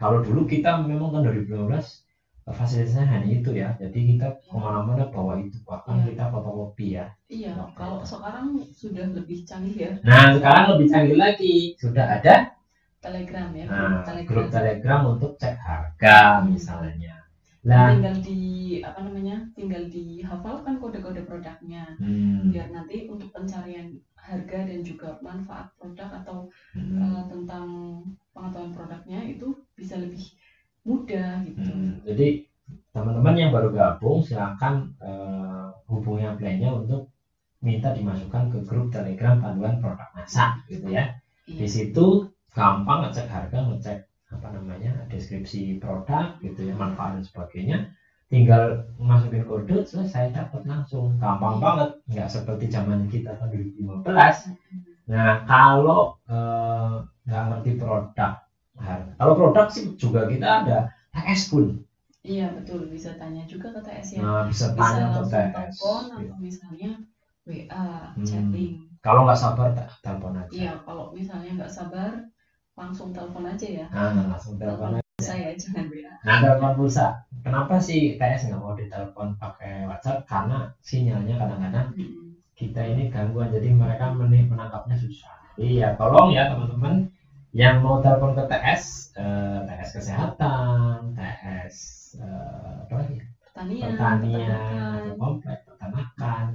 kalau 0.00 0.18
dulu 0.26 0.42
kita 0.48 0.70
memang 0.86 1.12
tahun 1.12 1.24
2015 1.28 2.07
fasilitasnya 2.52 3.04
hanya 3.06 3.28
itu 3.28 3.50
ya. 3.52 3.74
Jadi 3.76 4.16
kita 4.16 4.26
ke 4.40 4.56
mana-mana 4.56 5.08
bawa 5.12 5.36
itu 5.40 5.58
bahkan 5.68 6.00
Iya. 6.00 6.04
kita 6.12 6.24
fotokopi 6.32 6.86
ya. 6.96 7.06
iya 7.28 7.52
kalau 7.76 8.00
sekarang 8.00 8.56
sudah 8.72 9.04
lebih 9.12 9.44
canggih 9.44 9.76
ya. 9.76 9.92
Nah 10.04 10.32
sekarang 10.36 10.64
lebih 10.76 10.86
canggih 10.88 11.18
lagi. 11.20 11.56
Sudah 11.76 12.06
ada 12.20 12.56
telegram 12.98 13.48
ya 13.54 13.64
nah, 13.70 14.02
telegram. 14.02 14.26
grup 14.26 14.46
telegram 14.50 15.00
untuk 15.06 15.32
cek 15.38 15.54
harga 15.60 16.42
misalnya. 16.42 17.14
Nah, 17.66 17.90
tinggal 17.92 18.16
di 18.22 18.80
apa 18.80 19.02
namanya 19.02 19.44
tinggal 19.52 19.82
dihafalkan 19.90 20.78
kode-kode 20.78 21.26
produknya. 21.26 21.84
Hmm, 21.98 22.48
biar 22.54 22.70
nanti 22.70 23.10
untuk 23.10 23.34
pencarian 23.34 23.98
harga 24.14 24.58
dan 24.64 24.80
juga 24.86 25.18
manfaat 25.20 25.68
produk 25.76 26.22
atau 26.22 26.48
hmm, 26.72 26.96
eh, 26.96 27.22
tentang 27.28 27.66
pengetahuan 28.32 28.72
produknya 28.72 29.20
itu 29.26 29.52
bisa 29.74 29.98
lebih 29.98 30.37
mudah 30.88 31.30
gitu 31.46 31.60
hmm. 31.60 32.02
jadi 32.08 32.26
teman-teman 32.94 33.34
yang 33.40 33.50
baru 33.56 33.68
gabung 33.72 34.18
silakan 34.24 34.74
eh, 35.00 35.66
hubungi 35.90 36.24
upline-nya 36.26 36.70
untuk 36.72 37.08
minta 37.62 37.90
dimasukkan 37.90 38.44
ke 38.54 38.58
grup 38.68 38.86
telegram 38.94 39.42
panduan 39.42 39.82
produk 39.82 40.08
masak 40.16 40.50
gitu 40.72 40.86
ya. 40.96 41.04
Iya. 41.48 41.58
di 41.64 41.68
situ 41.68 42.06
gampang 42.54 42.98
ngecek 43.08 43.26
harga 43.28 43.58
ngecek 43.68 43.98
apa 44.28 44.46
namanya 44.52 44.92
deskripsi 45.08 45.80
produk 45.82 46.36
gitu 46.44 46.68
ya 46.68 46.74
manfaat 46.76 47.16
dan 47.16 47.24
sebagainya 47.24 47.78
tinggal 48.28 48.84
masukin 49.00 49.44
kode 49.48 49.80
selesai 49.88 50.28
dapat 50.36 50.62
langsung 50.68 51.16
gampang 51.16 51.56
Iya. 51.56 51.62
banget 51.64 51.88
nggak 52.12 52.28
seperti 52.28 52.64
zaman 52.68 53.08
kita 53.08 53.32
tahun 53.40 53.48
2015 53.56 54.52
nah 55.08 55.40
kalau 55.48 56.12
eh, 56.28 56.94
nggak 57.26 57.44
ngerti 57.48 57.70
produk 57.80 58.32
kalau 59.18 59.34
produk 59.38 59.66
sih 59.70 59.84
juga 59.98 60.26
kita 60.30 60.46
ada 60.64 60.78
TS 61.12 61.50
pun. 61.50 61.82
Iya 62.22 62.46
betul. 62.56 62.80
Bisa 62.90 63.10
tanya 63.20 63.42
juga 63.46 63.68
ke 63.74 63.80
TS 63.86 64.08
ya. 64.14 64.20
Nah 64.22 64.40
bisa 64.50 64.66
bisa 64.74 64.94
tanya 64.94 65.06
ke 65.06 65.06
langsung 65.06 65.26
TS 65.32 65.74
telepon 65.78 66.02
atau 66.14 66.36
misalnya 66.38 66.90
WA 67.48 67.84
Hmm. 68.14 68.26
chatting. 68.26 68.72
Kalau 69.02 69.20
nggak 69.24 69.40
sabar 69.40 69.68
te- 69.76 69.88
telepon 70.04 70.34
aja. 70.36 70.50
Iya 70.52 70.72
kalau 70.86 71.04
misalnya 71.14 71.50
nggak 71.58 71.72
sabar 71.72 72.10
langsung 72.78 73.08
telepon 73.14 73.44
aja 73.46 73.66
ya. 73.66 73.86
Nah 73.90 74.10
langsung 74.34 74.54
telepon 74.60 74.90
saya 75.18 75.50
jangan 75.58 75.84
WA 75.90 76.14
Nah, 76.26 76.36
telepon 76.42 76.72
pulsa. 76.78 77.06
Kenapa 77.42 77.74
sih 77.78 78.18
TS 78.18 78.42
nggak 78.50 78.60
mau 78.62 78.74
ditelepon 78.78 79.28
pakai 79.38 79.86
WhatsApp? 79.90 80.26
Karena 80.30 80.58
sinyalnya 80.82 81.34
kadang-kadang 81.38 81.86
Mm-mm. 81.94 82.38
kita 82.58 82.80
ini 82.82 83.02
gangguan, 83.14 83.48
jadi 83.54 83.68
mereka 83.70 84.10
men- 84.18 84.50
menangkapnya 84.50 84.96
susah. 84.98 85.32
Iya, 85.58 85.94
tolong 85.98 86.30
ya 86.34 86.50
teman-teman 86.50 87.06
yang 87.52 87.80
mau 87.80 87.98
telepon 88.04 88.36
ke 88.36 88.44
TS, 88.50 88.84
eh, 89.16 89.58
TS 89.66 89.90
kesehatan, 89.96 91.16
TS 91.16 91.76
eh, 92.20 92.74
apa 92.84 92.94
lagi? 93.00 93.16
pertanian 93.44 93.90
Pertanian, 93.96 95.00
atau 95.02 95.14
komplek, 95.16 95.58
peternakan. 95.66 96.46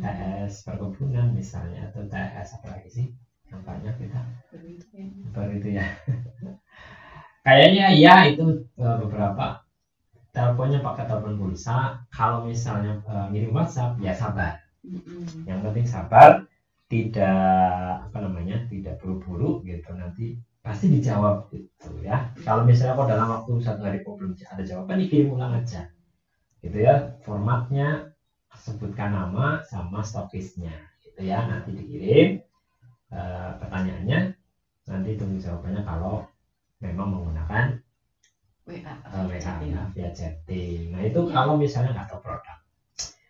TS 0.00 0.52
perkebunan 0.64 1.28
misalnya, 1.36 1.88
atau 1.92 2.02
TS 2.08 2.48
apa 2.60 2.66
lagi 2.76 2.88
sih? 2.88 3.06
Yang 3.50 3.62
banyak 3.66 3.94
kita 4.00 4.20
Begitu 4.52 4.86
ya. 4.96 5.50
itu 5.56 5.68
ya 5.76 5.84
kayaknya 7.44 7.86
ya 7.96 8.14
itu 8.30 8.44
eh, 8.78 8.96
beberapa 9.00 9.64
teleponnya 10.34 10.80
pakai 10.84 11.04
telepon 11.08 11.34
pulsa 11.40 12.02
kalau 12.12 12.44
misalnya 12.46 13.00
eh, 13.06 13.26
ngirim 13.32 13.52
WhatsApp 13.56 13.98
ya 14.02 14.12
sabar 14.14 14.60
Mm-mm. 14.84 15.46
yang 15.48 15.60
penting 15.64 15.86
sabar 15.88 16.44
tidak 16.90 18.10
apa 18.10 18.18
namanya 18.18 18.66
tidak 18.66 18.98
buru-buru 18.98 19.62
gitu 19.62 19.94
nanti 19.94 20.42
pasti 20.60 20.90
dijawab 20.90 21.46
gitu 21.54 22.02
ya 22.02 22.34
kalau 22.42 22.66
misalnya 22.66 22.98
kok 22.98 23.08
dalam 23.08 23.28
waktu 23.30 23.52
satu 23.62 23.80
hari 23.86 24.02
kok 24.02 24.18
belum 24.18 24.34
ada 24.34 24.62
jawaban 24.66 24.98
dikirim 24.98 25.30
ulang 25.30 25.54
aja 25.54 25.88
gitu 26.60 26.76
ya 26.82 27.14
formatnya 27.22 28.10
sebutkan 28.58 29.14
nama 29.14 29.62
sama 29.64 30.02
stokisnya 30.02 30.74
gitu 31.06 31.22
ya 31.22 31.46
nanti 31.46 31.72
dikirim 31.72 32.42
eh, 33.14 33.50
pertanyaannya 33.62 34.34
nanti 34.90 35.10
tunggu 35.14 35.38
jawabannya 35.38 35.86
kalau 35.86 36.26
memang 36.82 37.08
menggunakan 37.14 37.78
WA 38.66 38.82
uh, 38.86 39.26
WA 39.26 39.38
chatting. 39.38 39.72
ya, 39.74 39.82
via 39.94 40.10
chatting. 40.14 40.94
Nah 40.94 41.02
itu 41.02 41.20
kalau 41.30 41.54
misalnya 41.58 41.90
nggak 41.96 42.08
tahu 42.10 42.20
produk. 42.22 42.58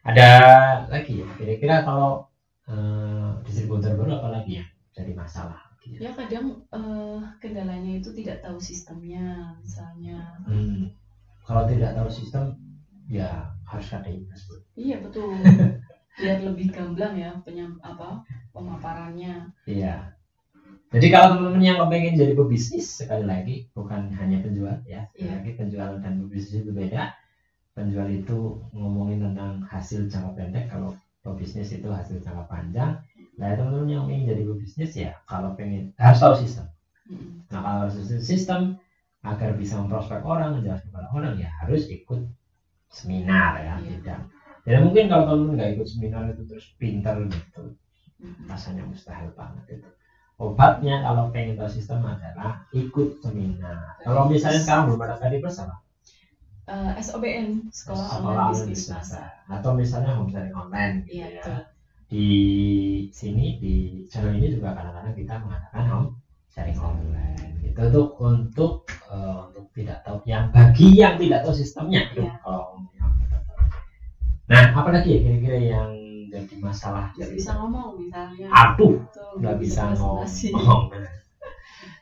Ada 0.00 0.28
lagi 0.88 1.20
ya, 1.20 1.28
kira-kira 1.36 1.84
kalau 1.84 2.29
uh, 2.70 3.30
distributor 3.42 3.92
baru 3.98 4.22
apa 4.22 4.28
lagi 4.40 4.62
ya 4.62 4.64
jadi 4.94 5.12
masalah? 5.14 5.58
gitu 5.80 5.96
ya? 5.96 6.12
kadang 6.12 6.60
eh, 6.68 7.18
kendalanya 7.40 7.92
itu 7.96 8.12
tidak 8.12 8.44
tahu 8.44 8.60
sistemnya 8.60 9.56
misalnya 9.58 10.36
Hmm. 10.44 10.92
Kalau 11.40 11.64
tidak 11.66 11.96
tahu 11.96 12.06
sistem, 12.12 12.52
ya 13.08 13.48
harus 13.64 13.88
ada 13.90 14.06
investment. 14.06 14.62
iya 14.76 15.00
betul 15.00 15.32
biar 16.20 16.38
lebih 16.44 16.68
gamblang 16.70 17.16
ya 17.16 17.32
penyam 17.42 17.80
apa 17.80 18.20
pemaparannya 18.52 19.48
Iya. 19.64 20.12
Jadi 20.90 21.06
kalau 21.08 21.38
teman-teman 21.38 21.62
yang 21.62 21.78
kepengen 21.86 22.18
jadi 22.18 22.32
pebisnis 22.34 22.86
sekali 23.02 23.22
lagi 23.24 23.56
bukan 23.72 24.10
hanya 24.10 24.42
penjual 24.42 24.74
ya, 24.84 25.06
sekali 25.14 25.26
Iya. 25.26 25.38
lagi 25.38 25.50
penjual 25.56 25.90
dan 26.02 26.12
pebisnis 26.26 26.66
itu 26.66 26.72
beda. 26.74 27.14
Penjual 27.72 28.10
itu 28.10 28.58
ngomongin 28.74 29.22
tentang 29.22 29.62
hasil 29.64 30.10
jangka 30.10 30.34
pendek, 30.34 30.66
kalau 30.68 30.90
pebisnis 31.24 31.68
itu 31.76 31.88
hasil 31.92 32.16
jangka 32.24 32.44
panjang. 32.52 32.92
Nah 33.40 33.48
teman-teman 33.56 33.88
yang 33.94 34.04
ingin 34.12 34.24
jadi 34.36 34.42
pebisnis 34.48 34.92
ya 34.96 35.10
kalau 35.30 35.52
pengen 35.58 35.92
harus 36.00 36.18
tahu 36.22 36.34
sistem. 36.36 36.66
Mm-mm. 37.10 37.42
Nah 37.52 37.60
kalau 37.64 37.78
harus 37.86 37.94
tahu 37.98 38.22
sistem 38.22 38.60
agar 39.26 39.50
bisa 39.60 39.74
memprospek 39.80 40.20
orang, 40.24 40.56
menjelaskan 40.56 40.88
kepada 40.92 41.08
orang 41.16 41.32
ya 41.42 41.48
harus 41.62 41.82
ikut 41.90 42.20
seminar 42.90 43.52
ya, 43.60 43.74
Iya. 43.78 43.86
tidak. 43.96 44.18
Ya 44.68 44.76
mungkin 44.84 45.04
kalau 45.10 45.24
teman-teman 45.26 45.54
nggak 45.58 45.70
ikut 45.78 45.86
seminar 45.88 46.22
itu 46.32 46.42
terus 46.48 46.66
pinter 46.80 47.14
gitu, 47.30 47.62
Mm-mm. 48.22 48.46
rasanya 48.52 48.82
mustahil 48.86 49.30
banget 49.36 49.64
itu 49.80 49.88
obatnya 50.40 51.00
kalau 51.04 51.28
pengen 51.34 51.54
tahu 51.58 51.68
sistem 51.70 52.00
adalah 52.04 52.64
ikut 52.72 53.20
seminar 53.24 53.92
kalau 54.04 54.24
misalnya 54.28 54.60
sekarang 54.64 54.84
belum 54.88 55.00
ada 55.04 55.16
tadi 55.20 55.36
apa 55.40 55.50
Eh, 56.70 57.02
SOBN 57.02 57.66
sekolah 57.74 58.06
sekolah 58.06 58.46
online 58.46 58.54
bisnis 58.70 58.94
masa 58.94 59.42
atau 59.50 59.74
misalnya 59.74 60.14
home 60.14 60.30
sharing 60.30 60.54
online 60.54 61.02
gitu 61.02 61.18
iya 61.18 61.26
ya. 61.26 61.42
betul. 61.42 61.58
Di 62.06 62.28
sini 63.10 63.58
di 63.58 63.74
channel 64.06 64.38
ini 64.38 64.54
juga 64.54 64.78
kadang-kadang 64.78 65.14
kita 65.18 65.34
mengadakan 65.42 65.84
home 65.90 66.08
sharing 66.46 66.78
online 66.78 67.58
itu 67.66 67.82
tuh 67.90 68.14
untuk 68.22 68.86
eh, 69.10 69.38
untuk 69.50 69.66
tidak 69.74 69.98
tahu 70.06 70.22
yang 70.30 70.54
bagi 70.54 70.94
yang 70.94 71.18
tidak 71.18 71.42
tahu 71.42 71.54
sistemnya. 71.58 72.06
Iya. 72.14 72.38
kalau 72.38 72.78
ngomongnya. 72.78 73.02
nah 74.46 74.62
apalagi 74.70 75.08
ya 75.10 75.18
kira-kira 75.26 75.58
yang 75.58 75.90
jadi 76.30 76.54
masalah 76.62 77.10
nggak 77.18 77.34
dari 77.34 77.34
bisa 77.34 77.50
ngomong 77.58 77.88
misalnya. 77.98 78.46
Aduh 78.46 78.94
nggak 79.42 79.56
bisa 79.58 79.82
ngomong. 79.98 80.22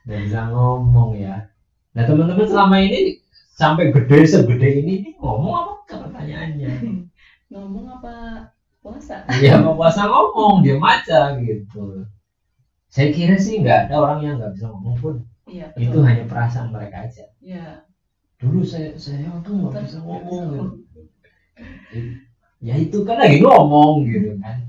Nggak 0.09 0.21
bisa 0.25 0.41
ngomong 0.49 1.21
ya. 1.21 1.53
Nah 1.93 2.03
teman-teman 2.09 2.49
selama 2.49 2.81
ini 2.81 3.21
sampai 3.59 3.91
gede 3.91 4.19
segede 4.23 4.69
ini 4.87 4.93
ini 5.03 5.11
ngomong 5.19 5.55
apa 5.59 5.73
pertanyaannya? 5.91 6.71
Ngomong 7.51 7.87
apa 7.99 8.15
puasa? 8.85 9.25
Iya 9.41 9.59
mau 9.65 9.75
puasa 9.75 10.05
ngomong 10.07 10.61
diam 10.63 10.85
aja 10.85 11.33
gitu. 11.41 12.05
Saya 12.93 13.09
kira 13.11 13.35
sih 13.41 13.59
nggak 13.65 13.89
ada 13.89 13.95
orang 13.99 14.21
yang 14.23 14.35
nggak 14.39 14.53
bisa 14.55 14.67
ngomong 14.71 14.95
pun. 15.01 15.15
Iya 15.49 15.73
itu 15.75 15.97
betul 15.97 16.03
hanya 16.05 16.25
perasaan 16.29 16.71
mereka 16.71 17.09
aja. 17.09 17.25
Iya. 17.41 17.89
Dulu 18.39 18.61
saya 18.63 18.95
saya 18.95 19.33
tuh 19.43 19.53
nggak 19.65 19.81
bisa 19.81 19.99
ngomong 20.05 20.45
gitu. 20.53 21.01
ya 22.63 22.75
itu 22.79 22.99
kan 23.03 23.17
lagi 23.19 23.41
ngomong 23.43 24.07
gitu 24.07 24.39
kan. 24.39 24.69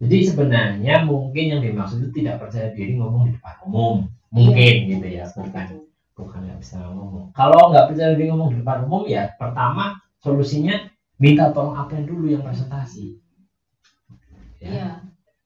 Jadi 0.00 0.16
sebenarnya 0.24 1.04
mungkin 1.04 1.44
yang 1.52 1.60
dimaksud 1.60 2.00
itu 2.06 2.24
tidak 2.24 2.40
percaya 2.40 2.72
diri 2.72 2.96
ngomong 2.96 3.28
di 3.28 3.32
depan 3.36 3.54
umum. 3.68 4.08
Mungkin 4.30 4.74
Iya, 4.86 4.90
gitu 4.96 5.06
ya 5.10 5.24
seperti 5.26 5.50
bukan. 5.50 5.66
itu. 5.68 5.78
Bukan 6.22 6.40
nggak 6.44 6.60
bisa 6.60 6.76
ngomong 6.84 7.32
kalau 7.32 7.72
nggak 7.72 7.86
percaya 7.90 8.12
diri 8.14 8.28
ngomong 8.28 8.52
di 8.52 8.56
depan 8.60 8.84
umum 8.86 9.02
ya 9.08 9.32
pertama 9.40 9.96
solusinya 10.20 10.76
minta 11.16 11.48
tolong 11.52 11.76
apa 11.76 11.96
dulu 12.04 12.28
yang 12.28 12.44
presentasi 12.44 13.16
ya 14.60 14.68
iya 14.70 14.88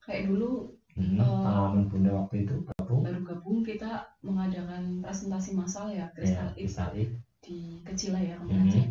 kayak 0.02 0.28
dulu 0.30 0.74
Hmm, 0.94 1.18
pengalaman 1.18 1.90
bunda 1.90 2.14
waktu 2.14 2.46
itu 2.46 2.54
gabung 2.70 3.02
baru 3.02 3.18
gabung 3.26 3.66
kita 3.66 4.06
mengadakan 4.22 5.02
presentasi 5.02 5.50
massal 5.58 5.90
ya 5.90 6.06
ya 6.14 6.46
Kristal 6.54 6.94
Eve. 6.94 7.18
di 7.42 7.82
Kecila 7.82 8.22
ya 8.22 8.38
Mhm. 8.38 8.46
kemarin 8.46 8.70
Aceh. 8.70 8.86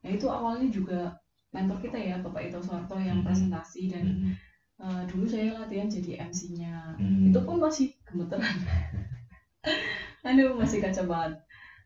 Nah 0.00 0.10
itu 0.16 0.26
awalnya 0.32 0.68
juga 0.72 1.12
mentor 1.52 1.76
kita 1.84 2.00
ya 2.00 2.16
Bapak 2.24 2.48
Ito 2.48 2.56
Soeharto 2.64 2.96
yang 2.96 3.20
Mhm. 3.20 3.26
presentasi 3.28 3.82
dan 3.92 4.04
Hmm, 4.08 4.32
eh, 4.80 5.02
dulu 5.12 5.28
saya 5.28 5.60
latihan 5.60 5.92
jadi 5.92 6.24
MC-nya. 6.24 6.96
hmm. 6.96 7.28
Itu 7.28 7.44
pun 7.44 7.60
masih 7.60 7.92
gemeteran. 8.08 8.56
Aduh 10.32 10.56
masih 10.56 10.80
kacau 10.80 11.04
banget. 11.04 11.36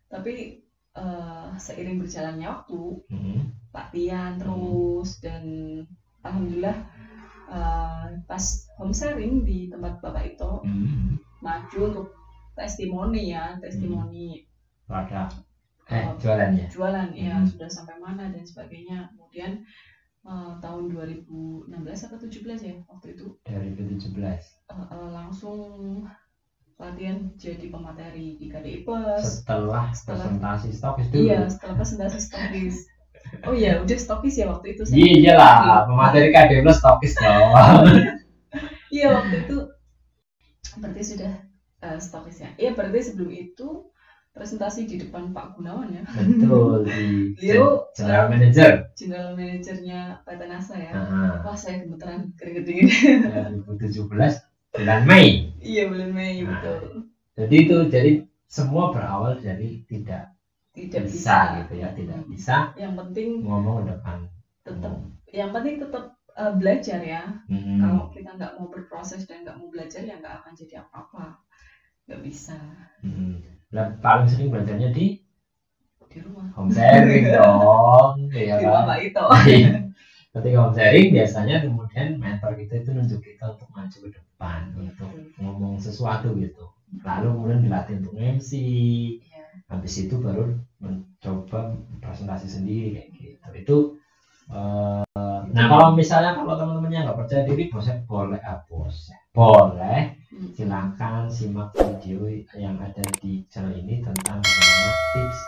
Tapi 0.07 0.33
eh, 0.95 1.47
seiring 1.59 1.99
berjalannya 2.01 2.47
waktu 2.47 2.81
Hmm, 3.11 3.53
latihan 3.75 4.39
terus 4.39 5.19
dan 5.21 5.43
alhamdulillah 6.23 6.77
eh, 7.51 8.07
pas 8.25 8.43
home 8.79 8.95
sharing 8.95 9.43
di 9.45 9.67
tempat 9.69 9.99
Bapak 10.01 10.23
Ito 10.35 10.63
hmm. 10.65 11.19
maju 11.43 11.79
untuk 11.91 12.07
testimoni 12.57 13.29
ya 13.35 13.53
testimoni 13.61 14.41
produk 14.89 15.29
eh 15.87 16.03
Oh. 16.03 16.17
jualannya 16.19 16.67
jualan 16.67 17.09
ya 17.15 17.37
Hmm. 17.39 17.47
sudah 17.47 17.69
sampai 17.71 17.95
mana 18.01 18.27
dan 18.33 18.43
sebagainya 18.43 19.07
kemudian 19.15 19.61
eh, 20.27 20.53
tahun 20.59 20.83
2016 20.91 22.05
atau 22.09 22.17
17 22.17 22.59
ya 22.67 22.75
waktu 22.89 23.15
itu 23.15 23.25
2017 23.45 24.19
eh, 24.19 24.41
eh, 24.73 25.09
langsung 25.13 26.03
latihan 26.77 27.17
jadi 27.35 27.73
pemateri 27.73 28.37
di 28.37 28.45
KDI 28.47 28.85
Plus. 28.85 29.21
Setelah 29.41 29.89
Setelah- 29.91 30.29
presentasi 30.29 30.69
stokis 30.73 31.07
dulu. 31.09 31.21
Iya 31.25 31.39
setelah 31.49 31.75
presentasi 31.75 32.17
stokis 32.21 32.75
oh 33.43 33.51
iya 33.51 33.83
udah 33.83 33.97
stokis 33.99 34.39
ya 34.39 34.47
waktu 34.47 34.71
itu 34.77 34.81
saya 34.87 34.95
iya 35.03 35.11
iyalah 35.35 35.83
pemateri 35.89 36.31
KD 36.31 36.51
plus 36.63 36.79
stokis 36.79 37.13
dong. 37.19 37.51
Iya 38.95 39.07
waktu 39.19 39.35
itu 39.43 39.57
berarti 40.79 41.03
sudah 41.03 41.33
eh, 41.83 41.99
stokis 41.99 42.37
ya? 42.39 42.49
Iya 42.55 42.71
berarti 42.77 42.99
sebelum 43.03 43.31
itu 43.35 43.67
presentasi 44.31 44.85
di 44.87 44.95
depan 45.01 45.35
Pak 45.35 45.57
Gunawan 45.59 45.91
ya? 45.91 46.01
Betul 46.07 46.87
di 46.87 47.01
Beliau, 47.37 47.89
general 47.97 48.25
manager. 48.31 48.71
General 48.95 49.35
manajernya 49.35 49.99
PT 50.23 50.41
NASA 50.47 50.75
ya? 50.79 50.91
Nah, 50.95 51.35
wah 51.43 51.57
saya 51.57 51.83
gemeteran 51.83 52.31
keringet 52.39 52.63
dingin. 52.63 52.87
2017 53.67 54.46
bulan 54.77 55.01
Mei. 55.09 55.27
Iya 55.59 55.83
bulan 55.91 56.11
Mei 56.13 56.45
Nah. 56.45 56.61
betul. 56.61 56.77
jadi 57.37 57.55
itu 57.65 57.77
jadi 57.91 58.11
semua 58.47 58.95
berawal 58.95 59.37
dari 59.43 59.83
tidak 59.89 60.31
tidak 60.71 61.03
bisa, 61.09 61.13
bisa, 61.13 61.55
gitu 61.65 61.73
ya 61.83 61.89
tidak 61.97 62.21
bisa 62.29 62.55
yang 62.77 62.93
penting 62.95 63.41
ngomong 63.43 63.89
depan 63.89 64.29
tetap 64.63 64.93
yang 65.33 65.49
penting 65.51 65.75
tetap 65.81 66.05
eh, 66.37 66.53
belajar 66.55 66.99
ya. 67.01 67.23
Hmm. 67.49 67.81
kalau 67.81 68.03
kita 68.13 68.29
nggak 68.37 68.53
mau 68.61 68.67
berproses 68.69 69.25
dan 69.25 69.41
nggak 69.43 69.57
mau 69.57 69.67
belajar 69.73 70.01
ya 70.05 70.15
nggak 70.21 70.35
akan 70.43 70.53
jadi 70.53 70.73
apa-apa. 70.85 71.41
Nggak 72.07 72.21
bisa. 72.23 72.57
Hmm. 73.03 73.41
Lah, 73.75 73.91
paling 73.99 74.29
sering 74.31 74.47
belajarnya 74.53 74.95
di 74.95 75.19
di 76.07 76.17
rumah. 76.23 76.47
home 76.55 76.71
sharing 76.71 77.27
dong 77.35 78.31
ya 78.31 78.55
di 78.57 78.65
kan? 78.65 78.71
Bapak 78.87 78.97
itu 79.03 79.23
Iya. 79.51 79.69
ketika 80.39 80.57
home 80.63 80.75
sharing 80.75 81.09
biasanya 81.13 81.55
kemudian 81.65 82.07
mentor 82.21 82.51
kita 82.57 82.73
itu 82.81 82.89
nunjuk 82.93 83.21
kita 83.21 83.43
untuk 83.57 83.69
maju 83.73 83.97
ke 83.97 84.09
depan 84.13 84.61
untuk 84.77 85.11
ngomong 85.41 85.75
sesuatu 85.81 86.33
gitu. 86.37 86.65
Lalu 87.03 87.27
kemudian 87.35 87.61
dilatih 87.67 87.93
untuk 87.99 88.15
MC 88.15 88.51
Iya. 89.19 89.43
habis 89.67 89.93
itu 89.99 90.15
baru 90.21 90.55
mencoba 90.79 91.75
presentasi 91.99 92.47
sendiri 92.47 92.95
kayak 92.95 93.07
gitu. 93.17 93.47
Itu 93.57 93.77
eh, 94.53 95.03
nah 95.47 95.65
kalau 95.67 95.95
misalnya 95.97 96.37
kalau 96.37 96.55
teman-temannya 96.55 97.03
nggak 97.09 97.19
percaya 97.19 97.43
diri 97.43 97.67
boleh 97.67 97.95
boleh 98.07 98.39
ah, 98.47 98.59
boleh 98.69 99.17
boleh. 99.35 100.01
Hmm. 100.27 100.53
silakan 100.53 101.25
simak 101.33 101.73
video 101.73 102.29
yang 102.53 102.77
ada 102.77 103.01
di 103.23 103.41
channel 103.49 103.73
ini 103.73 104.05
tentang 104.05 104.37
bagaimana 104.37 104.91
tips 105.15 105.39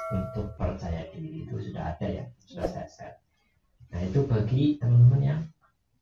nah 4.00 4.08
itu 4.08 4.20
bagi 4.32 4.64
teman-teman 4.80 5.22
yang 5.22 5.42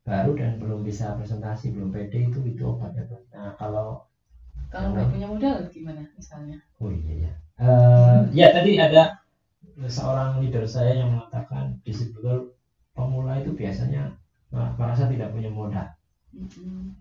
baru 0.06 0.32
dan 0.38 0.52
belum 0.62 0.86
bisa 0.86 1.18
presentasi 1.18 1.74
belum 1.74 1.90
pede 1.90 2.30
itu 2.30 2.40
itu 2.46 2.62
obatnya 2.70 3.04
tuh. 3.10 3.22
nah 3.34 3.58
kalau 3.58 4.06
Kalau 4.70 4.94
nggak 4.94 5.10
punya 5.10 5.28
modal 5.34 5.56
gimana 5.74 6.02
misalnya? 6.14 6.58
oh 6.78 6.92
iya 6.94 7.14
ya 7.26 7.34
Eh, 7.58 8.20
ya 8.38 8.48
tadi 8.54 8.78
ada 8.78 9.18
seorang 9.90 10.38
leader 10.42 10.62
saya 10.70 10.94
yang 11.02 11.10
mengatakan 11.18 11.82
disiplin 11.82 12.54
pemula 12.94 13.42
itu 13.42 13.50
biasanya 13.58 14.14
merasa 14.54 15.10
tidak 15.10 15.34
punya 15.34 15.50
modal 15.50 15.88
Mm-mm. 16.38 16.94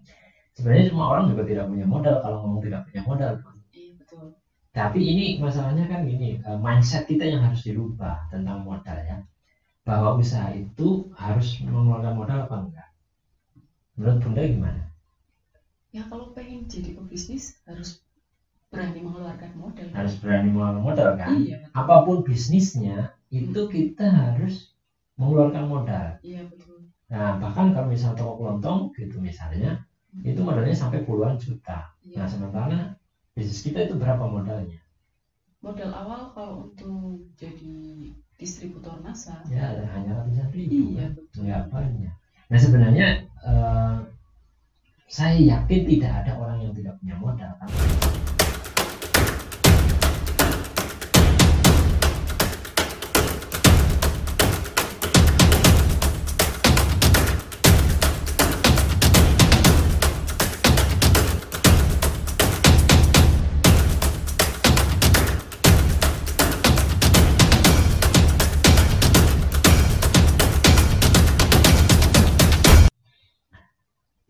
sebenarnya 0.57 0.85
semua 0.89 1.07
orang 1.13 1.25
juga 1.33 1.43
tidak 1.45 1.65
punya 1.71 1.87
modal 1.87 2.17
kalau 2.25 2.39
ngomong 2.43 2.63
tidak 2.65 2.81
punya 2.89 3.03
modal 3.05 3.33
Iya 3.77 3.93
betul. 4.01 4.25
tapi 4.73 5.01
ini 5.13 5.27
masalahnya 5.45 5.85
kan 5.93 6.01
gini 6.09 6.41
eh, 6.41 6.59
mindset 6.65 7.05
kita 7.11 7.25
yang 7.29 7.43
harus 7.47 7.61
dirubah 7.69 8.17
tentang 8.33 8.65
modal 8.65 8.99
ya 9.11 9.17
bahwa 9.89 10.09
usaha 10.23 10.49
itu 10.63 10.89
harus 11.23 11.49
mengeluarkan 11.65 12.15
modal 12.19 12.39
apa 12.47 12.57
enggak 12.63 12.89
menurut 13.99 14.19
bunda 14.25 14.43
gimana 14.53 14.81
Ya 15.97 16.03
kalau 16.11 16.27
pengen 16.37 16.61
jadi 16.73 16.91
pebisnis 16.97 17.45
harus 17.67 17.91
berani 18.71 19.01
mengeluarkan 19.07 19.53
modal. 19.63 19.93
harus 19.97 20.15
berani 20.21 20.47
mengeluarkan 20.53 20.83
modal 20.89 21.11
kan 21.21 21.37
Iya 21.43 21.55
betul. 21.63 21.81
apa 21.81 21.95
pun 22.07 22.17
bisnisnya 22.29 22.97
itu 23.41 23.61
kita 23.75 24.07
harus 24.21 24.55
mengeluarkan 25.19 25.65
modal 25.73 26.07
Iya 26.27 26.41
betul. 26.51 26.77
nah 27.13 27.29
bahkan 27.43 27.67
kalau 27.75 27.87
misalnya 27.93 28.17
toko 28.21 28.33
kelontong 28.41 28.79
gitu 28.99 29.17
misalnya 29.23 29.69
itu 30.31 30.41
modalnya 30.47 30.75
sampai 30.83 30.99
puluhan 31.07 31.37
juta 31.39 31.79
Iya. 32.03 32.17
nah 32.17 32.27
sementara 32.33 32.79
bisnis 33.37 33.61
kita 33.67 33.79
itu 33.87 33.95
berapa 34.03 34.25
modalnya 34.27 34.79
Modal 35.65 35.91
awal 36.01 36.21
kalau 36.35 36.55
untuk 36.65 37.29
jadi 37.41 37.75
distributor 38.37 39.01
NASA. 39.01 39.41
ya 39.49 39.73
hanya 39.91 40.13
ratusan 40.15 40.49
ribu 40.53 40.93
Iya 40.93 41.01
kan? 41.01 41.11
betul. 41.17 41.41
nggak 41.45 41.63
banyak. 41.73 42.15
Nah 42.47 42.59
sebenarnya 42.61 43.07
eh, 43.43 43.97
saya 45.07 45.37
yakin 45.39 45.81
tidak 45.87 46.13
ada 46.23 46.33
orang 46.37 46.59
yang 46.61 46.73
tidak 46.73 46.95
punya 47.01 47.15
modal. 47.17 47.53
kan? 47.57 47.69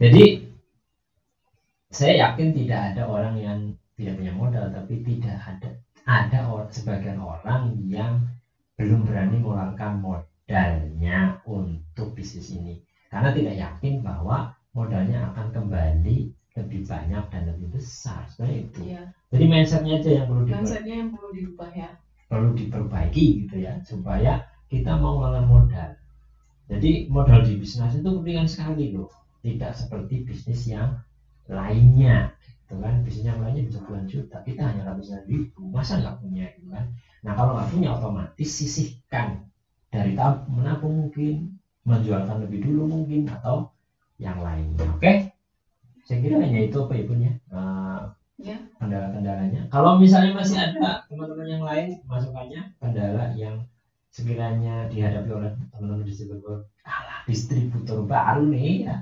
Jadi 0.06 0.24
saya 1.90 2.14
yakin 2.30 2.54
tidak 2.54 2.94
ada 2.94 3.02
orang 3.10 3.34
yang 3.42 3.58
tidak 3.98 4.22
punya 4.22 4.30
modal, 4.38 4.70
tapi 4.70 5.02
tidak 5.02 5.34
ada 5.42 5.68
ada 6.06 6.38
or- 6.46 6.70
sebagian 6.70 7.18
orang 7.18 7.74
yang 7.90 8.22
belum 8.78 9.02
berani 9.02 9.42
mengeluarkan 9.42 9.98
modalnya 9.98 11.42
untuk 11.42 12.14
bisnis 12.14 12.54
ini. 12.54 12.78
Karena 13.10 13.34
tidak 13.34 13.58
yakin 13.58 14.06
bahwa 14.06 14.54
modalnya 14.78 15.34
akan 15.34 15.50
kembali 15.50 16.30
lebih 16.54 16.80
banyak 16.86 17.24
dan 17.26 17.42
lebih 17.50 17.74
besar. 17.74 18.30
Sebenarnya 18.30 18.58
itu. 18.62 18.80
Iya. 18.86 19.02
jadi 19.34 19.44
mindsetnya 19.50 19.94
aja 19.98 20.10
yang 20.22 20.26
perlu 20.30 20.42
diper- 20.46 20.54
Mindsetnya 20.62 20.94
yang 21.02 21.10
perlu 21.10 21.28
dirubah 21.34 21.70
ya. 21.74 21.90
perlu 22.30 22.50
diperbaiki 22.54 23.26
gitu 23.42 23.56
ya 23.58 23.74
supaya 23.82 24.46
kita 24.70 24.94
mau 25.02 25.18
mengeluarkan 25.18 25.46
modal. 25.50 25.90
Jadi 26.70 27.10
modal 27.10 27.42
di 27.42 27.58
bisnis 27.58 27.98
itu 27.98 28.10
ringan 28.22 28.46
sekali 28.46 28.94
loh 28.94 29.10
tidak 29.46 29.72
seperti 29.80 30.26
bisnis 30.28 30.66
yang 30.74 30.90
lainnya 31.46 32.34
gitu 32.66 32.82
kan? 32.82 32.94
Bisnis 33.06 33.26
yang 33.30 33.40
lainnya 33.44 33.62
bisa 33.68 33.78
puluhan 33.86 34.06
juta 34.10 34.42
kita 34.48 34.62
hanya 34.68 34.82
ratusan 34.90 35.22
ribu 35.30 35.70
masa 35.70 36.02
nggak 36.02 36.18
punya 36.22 36.44
gitu 36.58 36.68
kan? 36.74 36.84
Nah 37.26 37.32
kalau 37.38 37.52
nggak 37.56 37.70
punya 37.74 37.88
otomatis 37.94 38.50
sisihkan. 38.50 39.46
Dari 39.94 40.12
tab 40.18 40.50
menabung 40.50 40.98
mungkin 41.06 41.56
menjualkan 41.86 42.42
lebih 42.44 42.66
dulu 42.66 42.82
mungkin 42.90 43.30
atau 43.30 43.70
yang 44.20 44.42
lainnya 44.42 44.86
oke? 44.98 45.12
Saya 46.06 46.18
kira 46.22 46.36
hanya 46.42 46.60
itu 46.66 46.76
apa 46.82 46.94
ibunya 46.98 47.32
Ya. 48.36 48.60
kendala-kendalanya. 48.76 49.64
Kalau 49.72 49.96
misalnya 49.96 50.36
masih 50.36 50.60
ada 50.60 51.00
teman-teman 51.08 51.48
yang 51.48 51.64
lain 51.64 51.88
masukannya 52.04 52.68
kendala 52.84 53.32
yang 53.32 53.64
sekiranya 54.12 54.92
dihadapi 54.92 55.30
oleh 55.32 55.50
teman-teman 55.72 56.04
distributor, 56.04 56.68
alah 56.84 57.24
distributor 57.24 58.04
baru 58.04 58.44
nih 58.52 58.84
ya, 58.84 58.94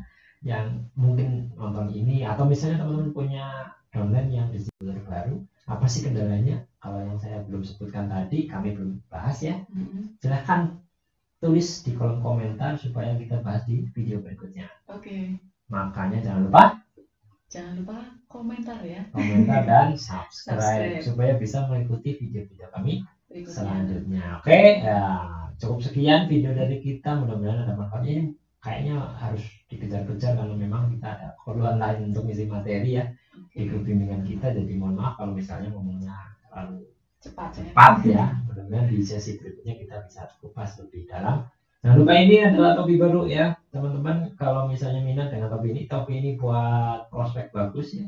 yang 0.44 0.84
mungkin 0.92 1.48
nonton 1.56 1.88
ini 1.90 2.20
atau 2.28 2.44
misalnya 2.44 2.84
teman-teman 2.84 3.16
punya 3.16 3.72
domain 3.90 4.28
yang 4.28 4.52
distributor 4.52 5.00
baru, 5.08 5.40
apa 5.64 5.86
sih 5.88 6.04
kendalanya? 6.04 6.68
Kalau 6.84 7.00
yang 7.00 7.16
saya 7.16 7.40
belum 7.48 7.64
sebutkan 7.64 8.12
tadi, 8.12 8.44
kami 8.44 8.76
belum 8.76 9.00
bahas 9.08 9.40
ya. 9.40 9.64
Mm-mm. 9.72 10.20
Silahkan 10.20 10.76
tulis 11.40 11.80
di 11.80 11.96
kolom 11.96 12.20
komentar 12.20 12.76
supaya 12.76 13.16
kita 13.16 13.40
bahas 13.40 13.64
di 13.64 13.88
video 13.96 14.20
berikutnya. 14.20 14.68
Oke. 14.92 15.40
Makanya 15.72 16.20
jangan 16.20 16.42
lupa 16.52 16.64
Jangan 17.48 17.78
lupa 17.78 17.96
komentar 18.26 18.82
ya 18.82 19.06
komentar 19.14 19.62
dan 19.62 19.94
subscribe 20.00 20.58
Subscribe. 20.58 21.06
supaya 21.06 21.32
bisa 21.38 21.62
mengikuti 21.70 22.18
video-video 22.18 22.66
kami 22.74 23.06
berikutnya. 23.30 23.54
selanjutnya. 23.54 24.24
Oke, 24.42 24.60
ya, 24.82 25.02
cukup 25.62 25.78
sekian 25.86 26.26
video 26.26 26.50
dari 26.50 26.82
kita. 26.82 27.14
Mudah-mudahan 27.14 27.62
ada 27.62 27.78
manfaatnya. 27.78 28.34
Kayaknya 28.64 28.96
harus 29.20 29.44
dikejar-kejar 29.68 30.40
karena 30.40 30.56
memang 30.56 30.88
kita 30.96 31.04
ada 31.04 31.36
keperluan 31.36 31.76
lain 31.76 32.08
untuk 32.08 32.24
isi 32.32 32.48
materi 32.48 32.96
ya 32.96 33.04
grup 33.62 33.84
bimbingan 33.84 34.24
kita. 34.24 34.50
Jadi 34.50 34.72
mohon 34.74 34.96
maaf 34.96 35.20
kalau 35.20 35.36
misalnya 35.36 35.68
ngomongnya 35.70 36.16
terlalu 36.48 36.88
Cepat 37.24 37.56
ya. 37.56 37.64
cepat 37.72 37.94
ya. 38.04 38.24
Mudah-mudahan 38.48 38.86
di 38.92 39.00
sesi 39.00 39.40
berikutnya 39.40 39.74
kita 39.80 39.96
bisa 40.04 40.28
kupas 40.44 40.76
lebih 40.76 41.08
dalam. 41.08 41.48
Jangan 41.80 41.96
lupa 42.00 42.12
ini 42.20 42.36
adalah 42.40 42.76
topi 42.76 43.00
baru 43.00 43.24
ya 43.24 43.56
teman-teman. 43.72 44.32
Kalau 44.36 44.68
misalnya 44.68 45.00
minat 45.00 45.32
dengan 45.32 45.48
topi 45.48 45.72
ini, 45.72 45.82
topi 45.88 46.20
ini 46.20 46.30
buat 46.36 47.08
prospek 47.08 47.52
bagus 47.52 47.96
ya. 47.96 48.04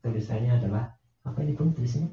Tulisannya 0.00 0.60
adalah 0.60 0.92
apa 1.24 1.38
ini 1.44 1.56
pun 1.56 1.72
tulisannya? 1.76 2.12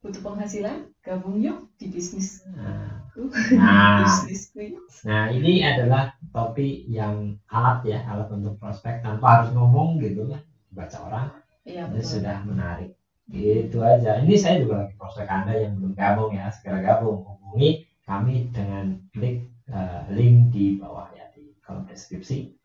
Butuh 0.00 0.24
penghasilan? 0.24 0.88
Gabung 1.04 1.44
yuk 1.44 1.68
di 1.76 1.92
bisnis. 1.92 2.40
Nah, 2.56 3.04
nah, 3.60 4.00
Bisnisku 4.00 4.58
yuk. 4.64 4.84
nah 5.04 5.28
ini 5.28 5.60
adalah 5.60 6.16
topi 6.32 6.88
yang 6.88 7.36
alat 7.52 7.84
ya, 7.84 8.00
alat 8.08 8.32
untuk 8.32 8.56
prospek 8.56 9.04
tanpa 9.04 9.44
harus 9.44 9.52
ngomong 9.52 10.00
gitu 10.00 10.24
kan, 10.32 10.40
baca 10.72 10.96
orang 11.04 11.26
Iya 11.68 11.84
itu 11.92 12.00
betul. 12.00 12.10
sudah 12.16 12.36
menarik. 12.48 12.90
Gitu 13.28 13.78
aja. 13.84 14.24
Ini 14.24 14.34
saya 14.40 14.64
juga 14.64 14.74
lagi 14.88 14.94
prospek 14.96 15.28
Anda 15.28 15.52
yang 15.60 15.76
belum 15.76 15.92
gabung 15.92 16.32
ya, 16.32 16.48
segera 16.48 16.80
gabung. 16.80 17.20
Hubungi 17.28 17.84
kami 18.08 18.48
dengan 18.56 18.96
klik 19.12 19.44
eh, 19.68 20.00
link 20.16 20.50
di 20.50 20.80
bawah 20.80 21.12
ya 21.12 21.28
di 21.36 21.52
kolom 21.60 21.84
deskripsi 21.84 22.56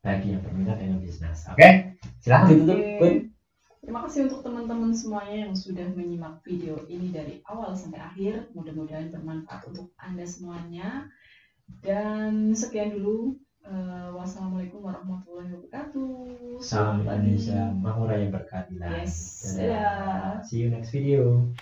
bagi 0.00 0.32
yang 0.32 0.40
berminat 0.46 0.78
dengan 0.78 1.02
bisnis. 1.02 1.42
Oke, 1.50 1.98
silahkan 2.22 2.54
ditutup. 2.54 2.78
Terima 3.84 4.00
kasih 4.08 4.32
untuk 4.32 4.40
teman-teman 4.40 4.96
semuanya 4.96 5.44
yang 5.44 5.52
sudah 5.52 5.84
menyimak 5.92 6.40
video 6.40 6.80
ini 6.88 7.12
dari 7.12 7.44
awal 7.44 7.76
sampai 7.76 8.00
akhir. 8.00 8.48
Mudah-mudahan 8.56 9.12
bermanfaat 9.12 9.68
untuk 9.68 9.92
Anda 10.00 10.24
semuanya. 10.24 11.12
Dan 11.84 12.56
sekian 12.56 12.96
dulu. 12.96 13.36
Eh, 13.64 14.08
wassalamualaikum 14.16 14.80
warahmatullahi 14.80 15.52
wabarakatuh. 15.52 16.64
Salam. 16.64 17.04
Indonesia, 17.04 17.76
makmur 17.76 18.12
yang 18.12 18.32
berkeadilan. 18.32 19.04
Yes. 19.04 19.52
Dadah. 19.52 19.68
Dadah. 19.68 20.40
See 20.48 20.64
you 20.64 20.72
next 20.72 20.88
video. 20.88 21.52